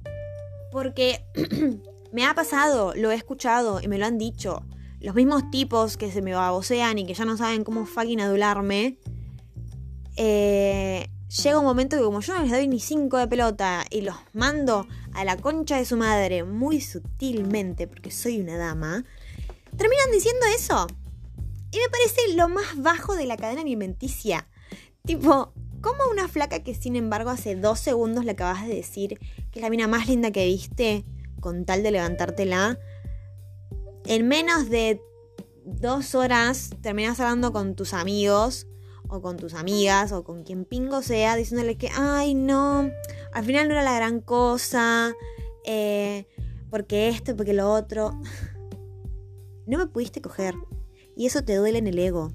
porque 0.72 1.24
me 2.12 2.26
ha 2.26 2.34
pasado, 2.34 2.96
lo 2.96 3.12
he 3.12 3.16
escuchado 3.16 3.80
y 3.80 3.88
me 3.88 4.00
lo 4.00 4.08
han 4.08 4.18
dicho. 4.18 4.64
Los 5.00 5.14
mismos 5.14 5.52
tipos 5.52 5.98
que 5.98 6.12
se 6.12 6.24
me 6.24 6.34
babosean 6.34 6.98
y 6.98 7.06
que 7.06 7.14
ya 7.14 7.26
no 7.26 7.38
saben 7.38 7.64
cómo 7.64 7.86
fucking 7.86 8.22
adularme. 8.22 8.98
Eh, 10.16 11.08
llega 11.44 11.60
un 11.60 11.66
momento 11.66 11.96
que 11.96 12.02
como 12.02 12.22
yo 12.22 12.34
no 12.34 12.42
les 12.42 12.52
doy 12.52 12.68
ni 12.68 12.80
cinco 12.80 13.18
de 13.18 13.28
pelota 13.28 13.86
y 13.92 14.02
los 14.02 14.16
mando 14.34 14.88
a 15.14 15.24
la 15.26 15.38
concha 15.38 15.78
de 15.78 15.86
su 15.86 15.96
madre 15.96 16.44
muy 16.44 16.82
sutilmente 16.82 17.86
porque 17.86 18.10
soy 18.10 18.42
una 18.42 18.58
dama, 18.58 19.06
terminan 19.78 20.12
diciendo 20.12 20.44
eso. 20.58 20.88
Y 21.72 21.78
me 21.78 21.90
parece 21.90 22.36
lo 22.36 22.50
más 22.50 22.82
bajo 22.82 23.16
de 23.16 23.26
la 23.26 23.38
cadena 23.38 23.62
alimenticia. 23.62 24.48
Tipo, 25.06 25.54
¿cómo 25.82 26.00
una 26.12 26.28
flaca 26.28 26.64
que 26.64 26.74
sin 26.74 26.96
embargo 26.96 27.30
hace 27.30 27.56
dos 27.56 27.80
segundos 27.80 28.26
le 28.26 28.32
acabas 28.32 28.68
de 28.68 28.76
decir 28.76 29.20
que 29.52 29.60
es 29.60 29.62
la 29.62 29.70
mina 29.70 29.88
más 29.88 30.08
linda 30.08 30.32
que 30.32 30.46
viste 30.46 31.06
con 31.40 31.66
tal 31.66 31.84
de 31.84 31.92
levantártela? 31.92 32.80
En 34.06 34.28
menos 34.28 34.70
de 34.70 35.02
dos 35.64 36.16
horas 36.16 36.72
terminas 36.82 37.20
hablando 37.20 37.54
con 37.54 37.76
tus 37.76 37.94
amigos 37.94 38.68
o 39.08 39.22
con 39.22 39.38
tus 39.38 39.54
amigas 39.54 40.12
o 40.12 40.24
con 40.24 40.44
quien 40.44 40.66
pingo 40.66 41.02
sea 41.02 41.36
diciéndole 41.36 41.78
que, 41.78 41.90
ay 41.96 42.34
no, 42.34 42.90
al 43.34 43.46
final 43.46 43.68
no 43.68 43.74
era 43.74 43.84
la 43.84 43.94
gran 43.94 44.22
cosa, 44.22 45.14
eh, 45.66 46.28
porque 46.70 47.10
esto, 47.10 47.36
porque 47.36 47.54
lo 47.54 47.72
otro. 47.72 48.20
No 49.68 49.78
me 49.78 49.86
pudiste 49.86 50.20
coger. 50.20 50.56
Y 51.20 51.26
eso 51.26 51.44
te 51.44 51.54
duele 51.56 51.80
en 51.80 51.88
el 51.88 52.00
ego. 52.00 52.32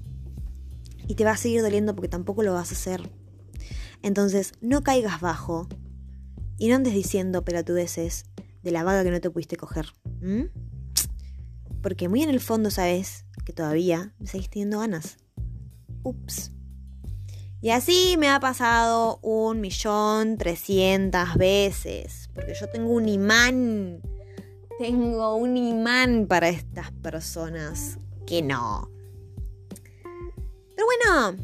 Y 1.07 1.15
te 1.15 1.25
va 1.25 1.31
a 1.31 1.37
seguir 1.37 1.63
doliendo 1.63 1.95
porque 1.95 2.07
tampoco 2.07 2.43
lo 2.43 2.53
vas 2.53 2.69
a 2.69 2.75
hacer. 2.75 3.09
Entonces, 4.03 4.51
no 4.61 4.83
caigas 4.83 5.21
bajo 5.21 5.67
y 6.59 6.67
no 6.67 6.75
andes 6.75 6.93
diciendo 6.93 7.43
pelotudeces 7.43 8.25
de 8.61 8.71
la 8.71 8.83
vaga 8.83 9.03
que 9.03 9.09
no 9.09 9.19
te 9.19 9.31
pudiste 9.31 9.57
coger. 9.57 9.87
Porque 11.81 12.09
muy 12.09 12.21
en 12.21 12.29
el 12.29 12.39
fondo 12.39 12.69
sabes 12.69 13.25
que 13.43 13.53
todavía 13.53 14.13
me 14.19 14.27
seguís 14.27 14.51
teniendo 14.51 14.77
ganas. 14.77 15.17
Ups. 16.03 16.51
Y 17.61 17.71
así 17.71 18.17
me 18.19 18.29
ha 18.29 18.39
pasado 18.39 19.17
un 19.23 19.61
millón 19.61 20.37
trescientas 20.37 21.35
veces. 21.37 22.29
Porque 22.35 22.53
yo 22.53 22.69
tengo 22.69 22.91
un 22.91 23.09
imán. 23.09 24.03
Tengo 24.77 25.37
un 25.37 25.57
imán 25.57 26.27
para 26.27 26.49
estas 26.49 26.91
personas 26.91 27.97
que 28.25 28.41
no. 28.41 28.89
Pero 30.75 30.85
bueno, 30.85 31.37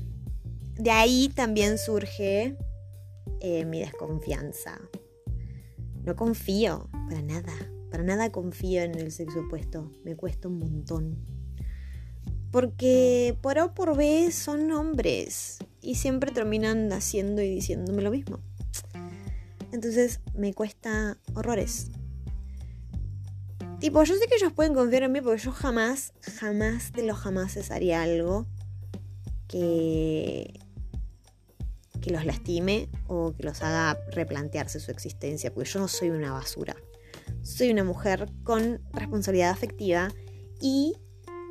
de 0.76 0.92
ahí 0.92 1.30
también 1.30 1.78
surge 1.78 2.58
eh, 3.40 3.66
mi 3.66 3.80
desconfianza. 3.80 4.80
No 6.04 6.16
confío, 6.16 6.90
para 7.10 7.22
nada, 7.22 7.54
para 7.92 8.04
nada 8.04 8.32
confío 8.32 8.82
en 8.82 8.96
el 8.96 9.12
sexo 9.12 9.42
opuesto. 9.42 9.92
Me 10.04 10.16
cuesta 10.16 10.48
un 10.48 10.60
montón. 10.60 11.18
Porque 12.52 13.38
por 13.42 13.60
A 13.60 13.66
o 13.66 13.74
por 13.74 13.96
B 13.96 14.32
son 14.32 14.72
hombres 14.72 15.60
y 15.82 15.96
siempre 15.96 16.32
terminan 16.32 16.92
haciendo 16.92 17.42
y 17.42 17.50
diciéndome 17.50 18.02
lo 18.02 18.12
mismo. 18.12 18.40
Entonces 19.72 20.20
me 20.36 20.54
cuesta 20.54 21.18
horrores. 21.34 21.92
Tipo, 23.82 24.04
yo 24.04 24.14
sé 24.16 24.28
que 24.28 24.36
ellos 24.36 24.54
pueden 24.54 24.76
confiar 24.76 25.02
en 25.02 25.12
mí 25.12 25.22
porque 25.22 25.42
yo 25.42 25.52
jamás, 25.52 26.14
jamás 26.40 26.92
de 26.92 27.02
los 27.02 27.18
jamás 27.18 27.72
haría 27.72 28.04
algo 28.04 28.46
que, 29.48 30.60
que 32.00 32.12
los 32.12 32.24
lastime 32.24 32.90
o 33.08 33.34
que 33.34 33.42
los 33.42 33.64
haga 33.64 34.00
replantearse 34.12 34.80
su 34.80 34.92
existencia, 34.92 35.52
porque 35.52 35.68
yo 35.68 35.80
no 35.80 35.88
soy 35.88 36.12
una 36.12 36.32
basura. 36.32 36.76
Soy 37.42 37.72
una 37.72 37.84
mujer 37.84 38.30
con 38.44 38.84
responsabilidad 38.94 39.50
afectiva 39.50 40.10
y 40.62 40.96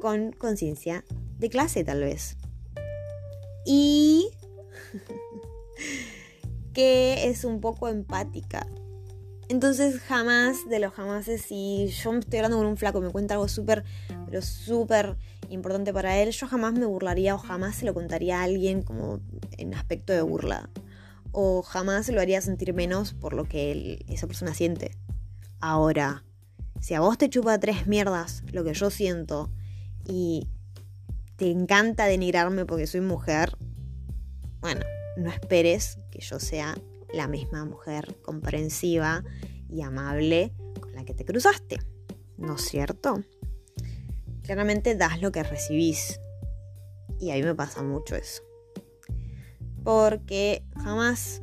con 0.01 0.31
conciencia 0.31 1.05
de 1.41 1.51
clase 1.51 1.83
tal 1.83 1.99
vez. 1.99 2.37
Y 3.67 4.31
que 6.75 7.29
es 7.29 7.45
un 7.45 7.61
poco 7.61 7.89
empática 7.89 8.69
entonces 9.51 9.99
jamás 9.99 10.69
de 10.69 10.79
los 10.79 10.95
jamás, 10.95 11.25
si 11.25 11.89
yo 11.89 12.15
estoy 12.15 12.39
hablando 12.39 12.59
con 12.59 12.67
un 12.67 12.77
flaco 12.77 13.01
y 13.01 13.03
me 13.03 13.11
cuenta 13.11 13.35
algo 13.35 13.49
súper, 13.49 13.83
pero 14.27 14.43
súper 14.43 15.17
importante 15.49 15.93
para 15.93 16.19
él, 16.19 16.31
yo 16.31 16.47
jamás 16.47 16.73
me 16.75 16.87
burlaría 16.87 17.35
o 17.35 17.39
jamás 17.39 17.75
se 17.75 17.85
lo 17.85 17.93
contaría 17.93 18.41
a 18.41 18.45
alguien 18.45 18.83
como 18.83 19.19
en 19.59 19.75
aspecto 19.75 20.13
de 20.13 20.23
burla. 20.23 20.71
O 21.33 21.63
jamás 21.63 22.07
se 22.07 22.13
lo 22.13 22.21
haría 22.21 22.41
sentir 22.41 22.73
menos 22.75 23.13
por 23.13 23.35
lo 23.35 23.45
que 23.45 24.05
esa 24.09 24.29
persona 24.29 24.55
siente. 24.55 24.97
Ahora, 25.59 26.23
si 26.81 26.95
a 26.95 27.01
vos 27.01 27.19
te 27.19 27.29
chupa 27.29 27.59
tres 27.59 27.89
mierdas 27.89 28.45
lo 28.53 28.63
que 28.63 28.73
yo 28.73 28.89
siento 28.89 29.51
y 30.07 30.47
te 31.35 31.51
encanta 31.51 32.07
denigrarme 32.07 32.67
porque 32.67 32.87
soy 32.87 33.01
mujer, 33.01 33.59
bueno, 34.61 34.83
no 35.17 35.29
esperes 35.29 35.99
que 36.13 36.21
yo 36.21 36.39
sea 36.39 36.77
la 37.13 37.29
misma 37.29 37.65
mujer 37.65 38.17
comprensiva 38.23 39.25
y 39.69 39.83
amable 39.83 40.53
con 40.81 40.95
la 40.95 41.05
que 41.05 41.15
te 41.15 41.25
cruzaste, 41.25 41.81
¿no 42.37 42.57
es 42.57 42.63
cierto? 42.63 43.23
Claramente 44.43 44.95
das 44.95 45.21
lo 45.21 45.33
que 45.33 45.43
recibís. 45.43 46.21
Y 47.19 47.31
a 47.31 47.35
mí 47.35 47.43
me 47.43 47.55
pasa 47.55 47.83
mucho 47.83 48.17
eso. 48.17 48.43
Porque 49.85 50.65
jamás 50.77 51.41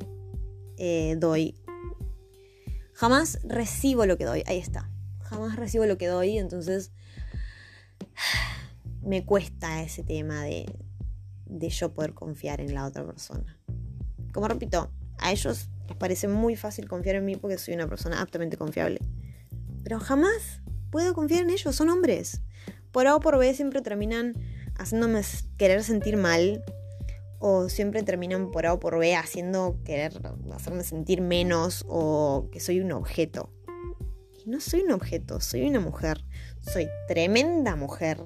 eh, 0.76 1.16
doy, 1.18 1.54
Jamás 2.98 3.38
recibo 3.44 4.06
lo 4.06 4.18
que 4.18 4.24
doy. 4.24 4.42
Ahí 4.46 4.58
está. 4.58 4.90
Jamás 5.20 5.54
recibo 5.54 5.86
lo 5.86 5.98
que 5.98 6.08
doy, 6.08 6.36
entonces 6.36 6.90
me 9.02 9.24
cuesta 9.24 9.84
ese 9.84 10.02
tema 10.02 10.42
de, 10.42 10.66
de 11.46 11.68
yo 11.68 11.94
poder 11.94 12.12
confiar 12.12 12.60
en 12.60 12.74
la 12.74 12.84
otra 12.84 13.06
persona. 13.06 13.56
Como 14.32 14.48
repito, 14.48 14.90
a 15.18 15.32
ellos 15.32 15.68
les 15.88 15.96
parece 15.96 16.28
muy 16.28 16.56
fácil 16.56 16.88
confiar 16.88 17.16
en 17.16 17.24
mí 17.24 17.36
porque 17.36 17.58
soy 17.58 17.74
una 17.74 17.88
persona 17.88 18.20
aptamente 18.20 18.56
confiable. 18.56 19.00
Pero 19.82 20.00
jamás 20.00 20.60
puedo 20.90 21.14
confiar 21.14 21.42
en 21.42 21.50
ellos, 21.50 21.74
son 21.74 21.88
hombres. 21.88 22.42
Por 22.92 23.06
A 23.06 23.16
o 23.16 23.20
por 23.20 23.38
B 23.38 23.52
siempre 23.54 23.82
terminan 23.82 24.34
haciéndome 24.76 25.22
querer 25.56 25.82
sentir 25.82 26.16
mal 26.16 26.64
o 27.38 27.68
siempre 27.68 28.02
terminan 28.02 28.50
por 28.50 28.66
A 28.66 28.74
o 28.74 28.80
por 28.80 28.98
B 28.98 29.14
haciendo 29.14 29.78
querer 29.84 30.20
hacerme 30.52 30.84
sentir 30.84 31.20
menos 31.20 31.84
o 31.88 32.48
que 32.52 32.60
soy 32.60 32.80
un 32.80 32.92
objeto. 32.92 33.52
No 34.46 34.60
soy 34.60 34.80
un 34.80 34.92
objeto, 34.92 35.40
soy 35.40 35.68
una 35.68 35.80
mujer. 35.80 36.24
Soy 36.60 36.88
tremenda 37.06 37.76
mujer. 37.76 38.18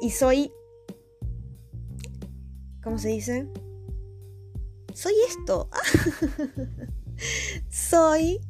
Y 0.00 0.10
soy... 0.10 0.50
¿Cómo 2.82 2.98
se 2.98 3.08
dice? 3.08 3.46
Soy 4.96 5.12
esto. 5.28 5.68
soy 7.68 8.40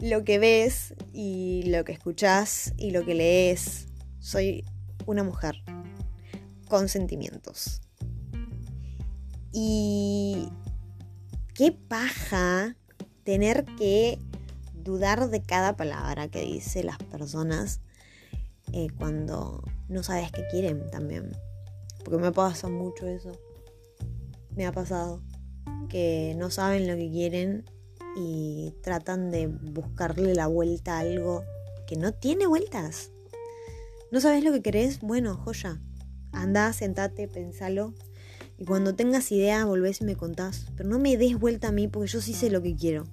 lo 0.00 0.22
que 0.22 0.38
ves 0.38 0.94
y 1.12 1.64
lo 1.64 1.84
que 1.84 1.90
escuchas 1.90 2.72
y 2.76 2.92
lo 2.92 3.04
que 3.04 3.16
lees. 3.16 3.88
Soy 4.20 4.64
una 5.04 5.24
mujer 5.24 5.56
con 6.68 6.88
sentimientos. 6.88 7.80
Y 9.52 10.48
qué 11.54 11.72
paja 11.72 12.76
tener 13.24 13.64
que 13.76 14.20
dudar 14.74 15.28
de 15.28 15.42
cada 15.42 15.76
palabra 15.76 16.28
que 16.28 16.42
dicen 16.42 16.86
las 16.86 16.98
personas 16.98 17.80
eh, 18.72 18.86
cuando 18.96 19.64
no 19.88 20.04
sabes 20.04 20.30
qué 20.30 20.46
quieren 20.52 20.88
también. 20.92 21.32
Porque 22.04 22.22
me 22.22 22.30
pasa 22.30 22.68
mucho 22.68 23.08
eso. 23.08 23.32
Me 24.54 24.66
ha 24.66 24.70
pasado 24.70 25.20
que 25.88 26.34
no 26.36 26.50
saben 26.50 26.88
lo 26.88 26.96
que 26.96 27.10
quieren 27.10 27.64
y 28.16 28.74
tratan 28.82 29.30
de 29.30 29.46
buscarle 29.46 30.34
la 30.34 30.46
vuelta 30.46 30.96
a 30.96 31.00
algo 31.00 31.44
que 31.86 31.96
no 31.96 32.12
tiene 32.12 32.46
vueltas. 32.46 33.10
¿No 34.10 34.20
sabes 34.20 34.44
lo 34.44 34.52
que 34.52 34.62
querés? 34.62 35.00
Bueno, 35.00 35.36
joya. 35.36 35.80
Anda, 36.32 36.72
sentate, 36.72 37.28
pensalo 37.28 37.94
y 38.56 38.64
cuando 38.64 38.94
tengas 38.94 39.32
idea, 39.32 39.64
volvés 39.64 40.00
y 40.00 40.04
me 40.04 40.16
contás. 40.16 40.66
Pero 40.76 40.88
no 40.88 40.98
me 40.98 41.16
des 41.16 41.38
vuelta 41.38 41.68
a 41.68 41.72
mí 41.72 41.88
porque 41.88 42.10
yo 42.10 42.20
sí 42.20 42.34
sé 42.34 42.50
lo 42.50 42.62
que 42.62 42.76
quiero. 42.76 43.04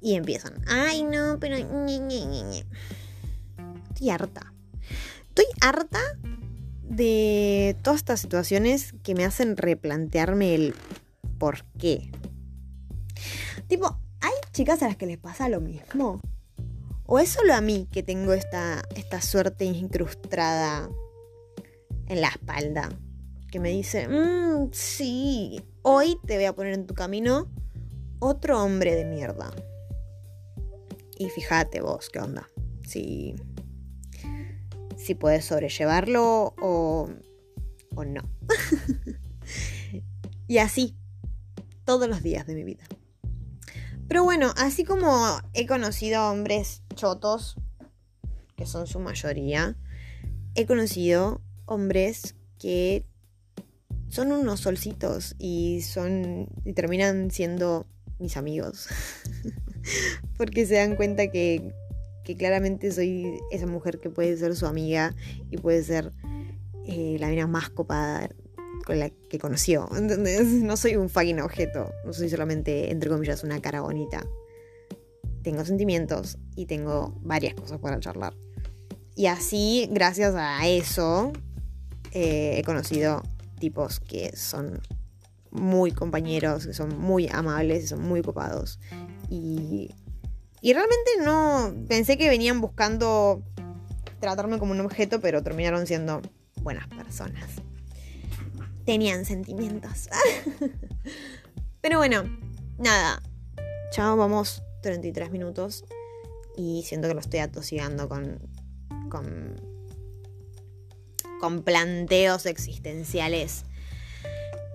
Y 0.00 0.14
empiezan. 0.14 0.54
Ay, 0.66 1.04
no, 1.04 1.38
pero... 1.40 1.56
Estoy 1.56 2.64
harta. 4.10 4.52
Estoy 5.28 5.46
harta 5.60 6.00
de 6.88 7.76
todas 7.82 7.98
estas 7.98 8.20
situaciones 8.20 8.94
que 9.02 9.14
me 9.14 9.24
hacen 9.24 9.56
replantearme 9.56 10.54
el 10.54 10.74
por 11.38 11.64
qué. 11.78 12.10
Tipo, 13.68 13.98
hay 14.20 14.32
chicas 14.52 14.82
a 14.82 14.88
las 14.88 14.96
que 14.96 15.06
les 15.06 15.18
pasa 15.18 15.48
lo 15.48 15.60
mismo. 15.60 16.20
¿O 17.06 17.18
es 17.18 17.30
solo 17.30 17.54
a 17.54 17.60
mí 17.60 17.88
que 17.90 18.02
tengo 18.02 18.32
esta, 18.32 18.82
esta 18.94 19.20
suerte 19.20 19.64
incrustada 19.64 20.90
en 22.06 22.20
la 22.20 22.28
espalda? 22.28 22.90
que 23.50 23.60
me 23.60 23.70
dice, 23.70 24.08
mmm, 24.08 24.70
sí, 24.72 25.62
hoy 25.82 26.18
te 26.26 26.36
voy 26.36 26.44
a 26.44 26.54
poner 26.54 26.74
en 26.74 26.86
tu 26.86 26.94
camino 26.94 27.50
otro 28.18 28.62
hombre 28.62 28.94
de 28.94 29.04
mierda. 29.04 29.50
Y 31.18 31.30
fíjate 31.30 31.80
vos, 31.80 32.10
¿qué 32.10 32.20
onda? 32.20 32.48
Si, 32.86 33.34
si 35.08 35.14
puedes 35.14 35.46
sobrellevarlo 35.46 36.54
o, 36.60 37.08
o 37.94 38.04
no. 38.04 38.20
y 40.46 40.58
así, 40.58 40.98
todos 41.86 42.10
los 42.10 42.22
días 42.22 42.46
de 42.46 42.54
mi 42.54 42.62
vida. 42.62 42.84
Pero 44.06 44.22
bueno, 44.22 44.52
así 44.58 44.84
como 44.84 45.40
he 45.54 45.66
conocido 45.66 46.30
hombres 46.30 46.82
chotos, 46.94 47.56
que 48.54 48.66
son 48.66 48.86
su 48.86 49.00
mayoría, 49.00 49.78
he 50.54 50.66
conocido 50.66 51.40
hombres 51.64 52.34
que 52.58 53.06
son 54.10 54.30
unos 54.30 54.60
solcitos 54.60 55.36
y 55.38 55.80
son 55.80 56.50
y 56.66 56.74
terminan 56.74 57.30
siendo 57.30 57.86
mis 58.18 58.36
amigos. 58.36 58.88
Porque 60.36 60.66
se 60.66 60.74
dan 60.74 60.96
cuenta 60.96 61.30
que, 61.30 61.72
que, 62.28 62.36
claramente 62.36 62.92
soy 62.92 63.40
esa 63.50 63.66
mujer 63.66 64.00
que 64.00 64.10
puede 64.10 64.36
ser 64.36 64.54
su 64.54 64.66
amiga 64.66 65.14
y 65.50 65.56
puede 65.56 65.82
ser 65.82 66.12
eh, 66.86 67.16
la 67.18 67.28
mina 67.28 67.46
más 67.46 67.70
copada 67.70 68.28
con 68.84 68.98
la 68.98 69.10
que 69.10 69.38
conoció. 69.38 69.88
¿Entendés? 69.96 70.46
No 70.46 70.76
soy 70.76 70.96
un 70.96 71.08
fucking 71.08 71.40
objeto. 71.40 71.90
No 72.04 72.12
soy 72.12 72.28
solamente, 72.28 72.90
entre 72.90 73.10
comillas, 73.10 73.44
una 73.44 73.60
cara 73.60 73.80
bonita. 73.80 74.26
Tengo 75.42 75.64
sentimientos 75.64 76.38
y 76.54 76.66
tengo 76.66 77.18
varias 77.22 77.54
cosas 77.54 77.78
para 77.78 77.98
charlar. 77.98 78.34
Y 79.14 79.26
así, 79.26 79.88
gracias 79.90 80.34
a 80.36 80.66
eso, 80.68 81.32
eh, 82.12 82.56
he 82.58 82.62
conocido 82.62 83.22
tipos 83.58 84.00
que 84.00 84.36
son 84.36 84.80
muy 85.50 85.92
compañeros, 85.92 86.66
que 86.66 86.74
son 86.74 86.98
muy 86.98 87.28
amables, 87.28 87.80
que 87.82 87.86
son 87.88 88.02
muy 88.02 88.22
copados. 88.22 88.78
Y, 89.30 89.94
y 90.60 90.72
realmente 90.72 91.10
no 91.22 91.74
pensé 91.88 92.16
que 92.16 92.28
venían 92.28 92.60
buscando 92.60 93.42
tratarme 94.20 94.58
como 94.58 94.72
un 94.72 94.80
objeto, 94.80 95.20
pero 95.20 95.42
terminaron 95.42 95.86
siendo 95.86 96.22
buenas 96.62 96.86
personas. 96.88 97.44
Tenían 98.84 99.24
sentimientos. 99.24 100.08
pero 101.80 101.98
bueno, 101.98 102.24
nada. 102.78 103.22
Chao, 103.92 104.16
vamos 104.16 104.62
33 104.82 105.30
minutos. 105.30 105.84
Y 106.56 106.82
siento 106.84 107.06
que 107.06 107.14
lo 107.14 107.20
estoy 107.20 107.40
atosigando 107.40 108.08
con, 108.08 108.40
con 109.08 109.54
con 111.38 111.62
planteos 111.62 112.46
existenciales 112.46 113.64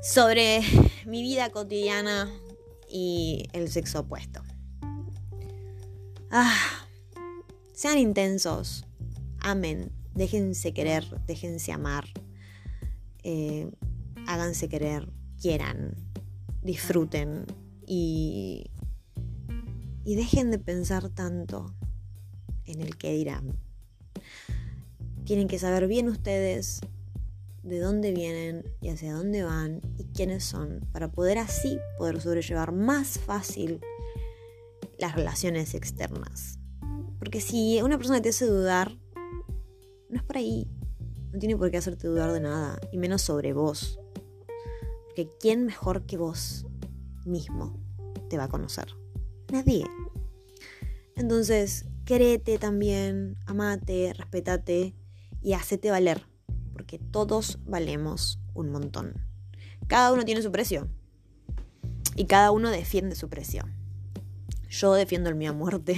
sobre 0.01 0.61
mi 1.05 1.21
vida 1.21 1.49
cotidiana 1.49 2.31
y 2.89 3.47
el 3.53 3.69
sexo 3.69 4.01
opuesto. 4.01 4.42
Ah, 6.35 6.57
sean 7.73 7.99
intensos, 7.99 8.87
amen, 9.39 9.91
déjense 10.15 10.73
querer, 10.73 11.05
déjense 11.27 11.71
amar, 11.71 12.05
eh, 13.21 13.69
háganse 14.25 14.67
querer, 14.67 15.13
quieran, 15.39 15.93
disfruten 16.63 17.45
y, 17.85 18.71
y 20.05 20.15
dejen 20.15 20.49
de 20.49 20.57
pensar 20.57 21.07
tanto 21.11 21.75
en 22.65 22.81
el 22.81 22.97
que 22.97 23.13
dirán. 23.13 23.59
Tienen 25.25 25.47
que 25.47 25.59
saber 25.59 25.87
bien 25.87 26.09
ustedes 26.09 26.81
de 27.61 27.79
dónde 27.79 28.11
vienen 28.11 28.65
y 28.81 28.89
hacia 28.89 29.13
dónde 29.13 29.43
van 29.43 29.81
y 29.99 30.05
quiénes 30.05 30.43
son 30.43 30.79
para 30.91 31.11
poder 31.11 31.37
así 31.37 31.77
poder 31.99 32.19
sobrellevar 32.19 32.71
más 32.71 33.19
fácil 33.19 33.81
las 34.97 35.15
relaciones 35.15 35.73
externas. 35.73 36.59
Porque 37.19 37.41
si 37.41 37.81
una 37.81 37.97
persona 37.97 38.21
te 38.21 38.29
hace 38.29 38.45
dudar, 38.45 38.97
no 40.09 40.17
es 40.17 40.23
por 40.23 40.37
ahí. 40.37 40.69
No 41.31 41.39
tiene 41.39 41.57
por 41.57 41.71
qué 41.71 41.77
hacerte 41.77 42.07
dudar 42.07 42.31
de 42.31 42.41
nada, 42.41 42.79
y 42.91 42.97
menos 42.97 43.21
sobre 43.21 43.53
vos. 43.53 43.99
Porque 45.05 45.29
¿quién 45.39 45.65
mejor 45.65 46.05
que 46.05 46.17
vos 46.17 46.65
mismo 47.25 47.79
te 48.29 48.37
va 48.37 48.45
a 48.45 48.49
conocer? 48.49 48.87
Nadie. 49.51 49.85
Entonces, 51.15 51.85
créete 52.05 52.57
también, 52.57 53.37
amate, 53.45 54.13
respetate 54.13 54.95
y 55.41 55.53
hacete 55.53 55.91
valer, 55.91 56.25
porque 56.73 56.99
todos 56.99 57.59
valemos 57.65 58.39
un 58.53 58.71
montón. 58.71 59.13
Cada 59.87 60.11
uno 60.13 60.25
tiene 60.25 60.41
su 60.41 60.51
precio 60.51 60.87
y 62.15 62.25
cada 62.25 62.51
uno 62.51 62.69
defiende 62.69 63.15
su 63.15 63.29
precio. 63.29 63.65
Yo 64.73 64.91
defiendo 64.95 65.29
el 65.29 65.35
mío 65.35 65.51
a 65.51 65.53
muerte 65.53 65.95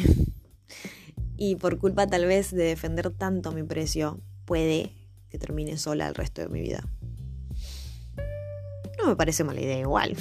y 1.38 1.56
por 1.56 1.80
culpa 1.80 2.08
tal 2.08 2.26
vez 2.26 2.52
de 2.52 2.66
defender 2.66 3.10
tanto 3.10 3.54
mi 3.54 3.64
precio, 3.64 4.20
puede 4.44 4.92
que 5.30 5.38
termine 5.38 5.78
sola 5.78 6.10
el 6.10 6.14
resto 6.14 6.42
de 6.42 6.50
mi 6.50 6.60
vida. 6.60 6.86
No 8.98 9.08
me 9.08 9.16
parece 9.16 9.46
mala 9.46 9.62
idea 9.62 9.80
igual. 9.80 10.18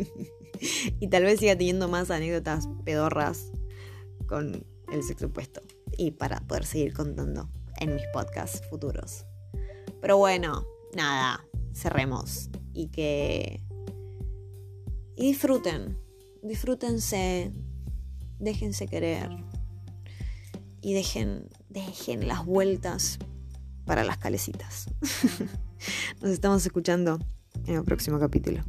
y 1.00 1.06
tal 1.06 1.22
vez 1.22 1.38
siga 1.38 1.54
teniendo 1.54 1.86
más 1.86 2.10
anécdotas 2.10 2.68
pedorras 2.84 3.52
con 4.26 4.66
el 4.92 5.02
sexo 5.04 5.26
opuesto. 5.26 5.62
Y 5.96 6.10
para 6.10 6.40
poder 6.40 6.64
seguir 6.64 6.92
contando 6.92 7.48
en 7.78 7.94
mis 7.94 8.06
podcasts 8.12 8.60
futuros. 8.68 9.24
Pero 10.00 10.16
bueno, 10.16 10.66
nada, 10.96 11.46
cerremos 11.72 12.50
y 12.72 12.88
que... 12.88 13.62
Y 15.14 15.28
disfruten, 15.28 15.96
disfrútense, 16.42 17.52
déjense 18.38 18.86
querer 18.86 19.28
y 20.80 20.94
dejen, 20.94 21.48
dejen 21.68 22.28
las 22.28 22.44
vueltas 22.44 23.18
para 23.84 24.04
las 24.04 24.18
calecitas. 24.18 24.88
Nos 26.22 26.30
estamos 26.30 26.64
escuchando 26.64 27.18
en 27.66 27.76
el 27.76 27.84
próximo 27.84 28.18
capítulo. 28.18 28.62